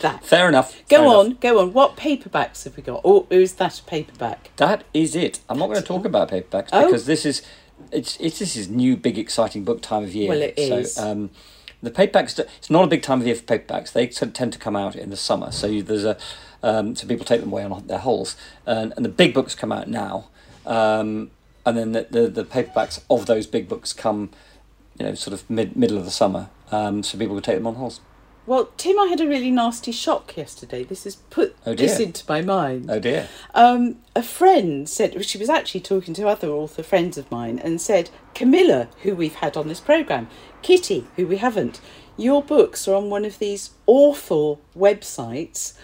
[0.00, 0.24] That.
[0.24, 0.72] Fair enough.
[0.88, 1.40] Go fair on, enough.
[1.40, 1.72] go on.
[1.72, 3.02] What paperbacks have we got?
[3.04, 4.50] Or is that a paperback?
[4.56, 5.40] That is it.
[5.48, 6.86] I'm not going to talk about paperbacks Oh.
[6.86, 7.42] because this is
[7.92, 10.30] it's it's this is new big exciting book time of year.
[10.30, 10.98] Well, it so, is.
[10.98, 11.30] Um,
[11.82, 12.38] the paperbacks.
[12.38, 13.92] It's not a big time of year for paperbacks.
[13.92, 15.50] They tend to come out in the summer.
[15.50, 16.16] So there's a
[16.62, 19.72] um, so people take them away on their holes, and, and the big books come
[19.72, 20.28] out now,
[20.64, 21.32] um,
[21.66, 24.30] and then the, the the paperbacks of those big books come,
[24.98, 26.48] you know, sort of mid middle of the summer.
[26.70, 28.00] Um, so people can take them on holes.
[28.44, 30.82] Well, Tim, I had a really nasty shock yesterday.
[30.82, 32.90] This has put Oh, this into my mind.
[32.90, 33.28] Oh dear.
[33.54, 37.80] Um, a friend said she was actually talking to other author friends of mine and
[37.80, 40.28] said Camilla, who we've had on this program,
[40.60, 41.80] Kitty, who we haven't.
[42.16, 45.74] Your books are on one of these awful websites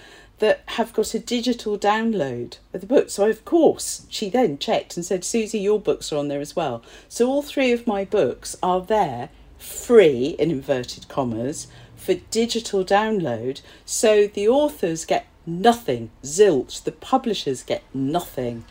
[0.41, 3.11] that have got a digital download of the book.
[3.11, 6.57] So of course she then checked and said, Suzie, your books are on there as
[6.57, 6.83] well.
[7.09, 11.67] So all three of my books are there, free in inverted commas,
[12.09, 13.61] for digital download.
[13.85, 16.83] So the authors get nothing, zilch.
[16.83, 18.65] The publishers get nothing.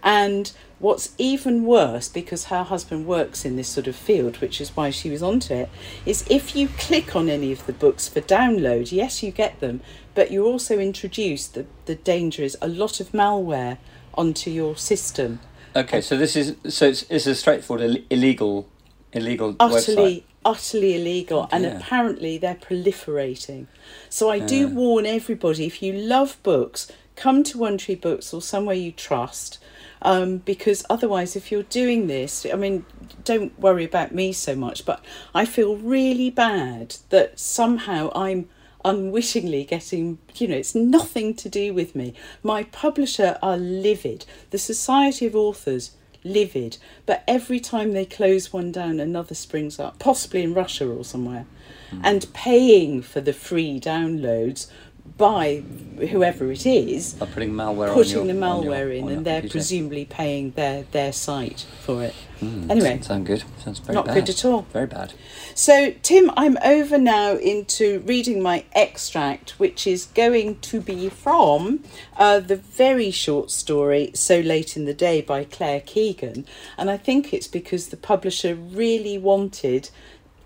[0.00, 4.76] And what's even worse, because her husband works in this sort of field, which is
[4.76, 5.70] why she was onto it,
[6.06, 9.80] is if you click on any of the books for download, yes, you get them,
[10.14, 13.78] but you're also introduced, the, the danger is a lot of malware
[14.14, 15.40] onto your system.
[15.74, 18.68] Okay, so this is so it's, it's a straightforward Ill- illegal
[19.12, 20.22] illegal utterly website.
[20.44, 23.66] Utterly illegal and apparently they're proliferating.
[24.08, 28.42] So i do warn everybody if you love books come to one tree books or
[28.42, 29.58] somewhere you trust
[30.02, 32.84] um, because otherwise if you're doing this i mean
[33.22, 38.48] don't worry about me so much but i feel really bad that somehow i'm
[38.84, 42.12] unwittingly getting you know it's nothing to do with me.
[42.42, 44.26] My publisher are livid.
[44.50, 45.92] The society of authors
[46.24, 51.04] livid but every time they close one down another springs up possibly in russia or
[51.04, 51.46] somewhere.
[51.90, 52.00] Hmm.
[52.02, 54.68] And paying for the free downloads
[55.16, 55.62] by
[56.10, 59.40] whoever it is Are putting malware putting your, the on your- malware in and they're
[59.42, 59.52] computer.
[59.52, 63.44] presumably paying their their site for it Hmm, anyway sound good.
[63.62, 64.14] Sounds very not bad.
[64.16, 64.62] good at all.
[64.72, 65.14] Very bad.
[65.54, 71.84] So, Tim, I'm over now into reading my extract, which is going to be from
[72.16, 76.44] uh, the very short story So Late in the Day by Claire Keegan.
[76.76, 79.90] And I think it's because the publisher really wanted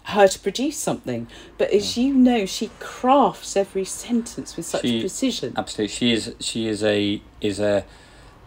[0.09, 1.27] her to produce something.
[1.59, 5.53] But as you know, she crafts every sentence with such She- precision.
[5.57, 6.35] Absolutely, she is.
[6.41, 7.85] She is a is a,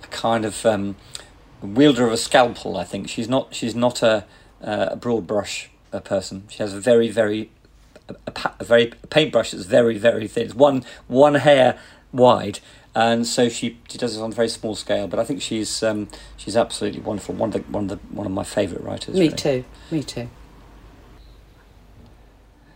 [0.04, 0.96] a kind of um,
[1.62, 2.78] wielder of a scalpel.
[2.78, 3.54] I think she's not.
[3.54, 4.26] She's not a
[4.64, 6.44] uh, a broad brush uh, person.
[6.50, 7.52] She has a very very
[8.10, 10.46] a, a, pa- a very a paintbrush that's very very thin.
[10.46, 11.78] It's one one hair
[12.12, 12.60] wide.
[12.94, 15.82] And so she, she does it on a very small scale, but I think she's
[15.82, 17.36] um, she's absolutely wonderful.
[17.36, 19.16] One of the one of the one of my favourite writers.
[19.16, 19.36] Me really.
[19.36, 19.64] too.
[19.92, 20.28] Me too.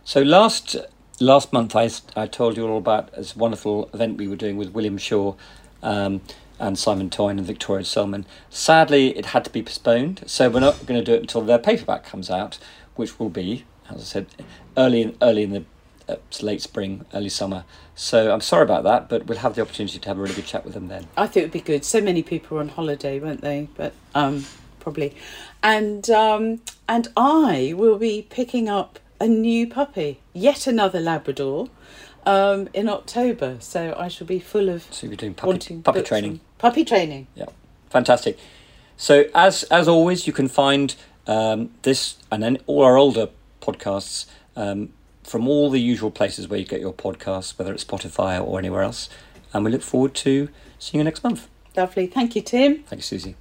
[0.06, 0.76] So last
[1.18, 4.68] last month, I, I told you all about this wonderful event we were doing with
[4.68, 5.34] William Shaw
[5.82, 6.20] um,
[6.60, 8.24] and Simon Toyne and Victoria Selman.
[8.48, 11.58] Sadly, it had to be postponed, so we're not going to do it until their
[11.58, 12.60] paperback comes out,
[12.94, 14.26] which will be, as I said,
[14.76, 15.64] early in, early in the
[16.08, 17.64] uh, late spring, early summer.
[17.96, 20.46] So I'm sorry about that, but we'll have the opportunity to have a really good
[20.46, 21.08] chat with them then.
[21.16, 21.84] I think it would be good.
[21.84, 23.70] So many people were on holiday, weren't they?
[23.76, 24.46] But um,
[24.78, 25.16] probably,
[25.64, 31.68] and um, and I will be picking up a new puppy, yet another Labrador,
[32.24, 33.56] um, in October.
[33.60, 36.40] So I shall be full of So you're doing puppy, puppy training.
[36.58, 37.26] Puppy training.
[37.34, 37.46] Yeah,
[37.90, 38.38] fantastic.
[38.96, 40.94] So as as always, you can find
[41.26, 43.28] um, this and then all our older
[43.60, 44.90] podcasts um,
[45.22, 48.82] from all the usual places where you get your podcasts, whether it's Spotify or anywhere
[48.82, 49.08] else.
[49.52, 50.48] And we look forward to
[50.78, 51.48] seeing you next month.
[51.76, 52.06] Lovely.
[52.06, 52.82] Thank you, Tim.
[52.84, 53.34] Thank you, Suzie.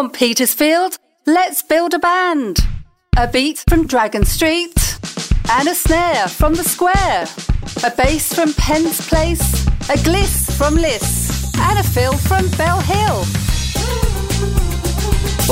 [0.00, 0.96] On, Petersfield,
[1.26, 2.60] let's build a band.
[3.18, 4.98] A beat from Dragon Street,
[5.52, 7.26] and a snare from the square.
[7.84, 13.18] A bass from Penn's Place, a gliss from Liss, and a fill from Bell Hill.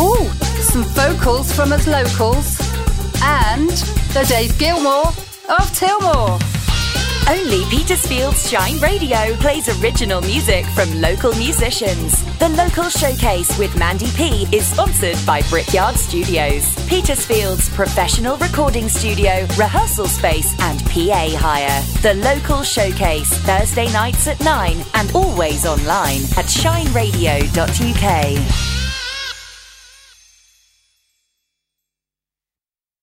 [0.03, 0.31] Ooh,
[0.63, 2.59] some vocals from us locals,
[3.23, 3.69] and
[4.15, 5.09] the Dave Gilmour
[5.59, 6.58] of Tilmore.
[7.29, 12.25] Only Petersfield's Shine Radio plays original music from local musicians.
[12.39, 19.47] The Local Showcase with Mandy P is sponsored by Brickyard Studios, Petersfield's professional recording studio,
[19.59, 21.83] rehearsal space, and PA hire.
[22.01, 28.78] The Local Showcase, Thursday nights at 9 and always online at shineradio.uk.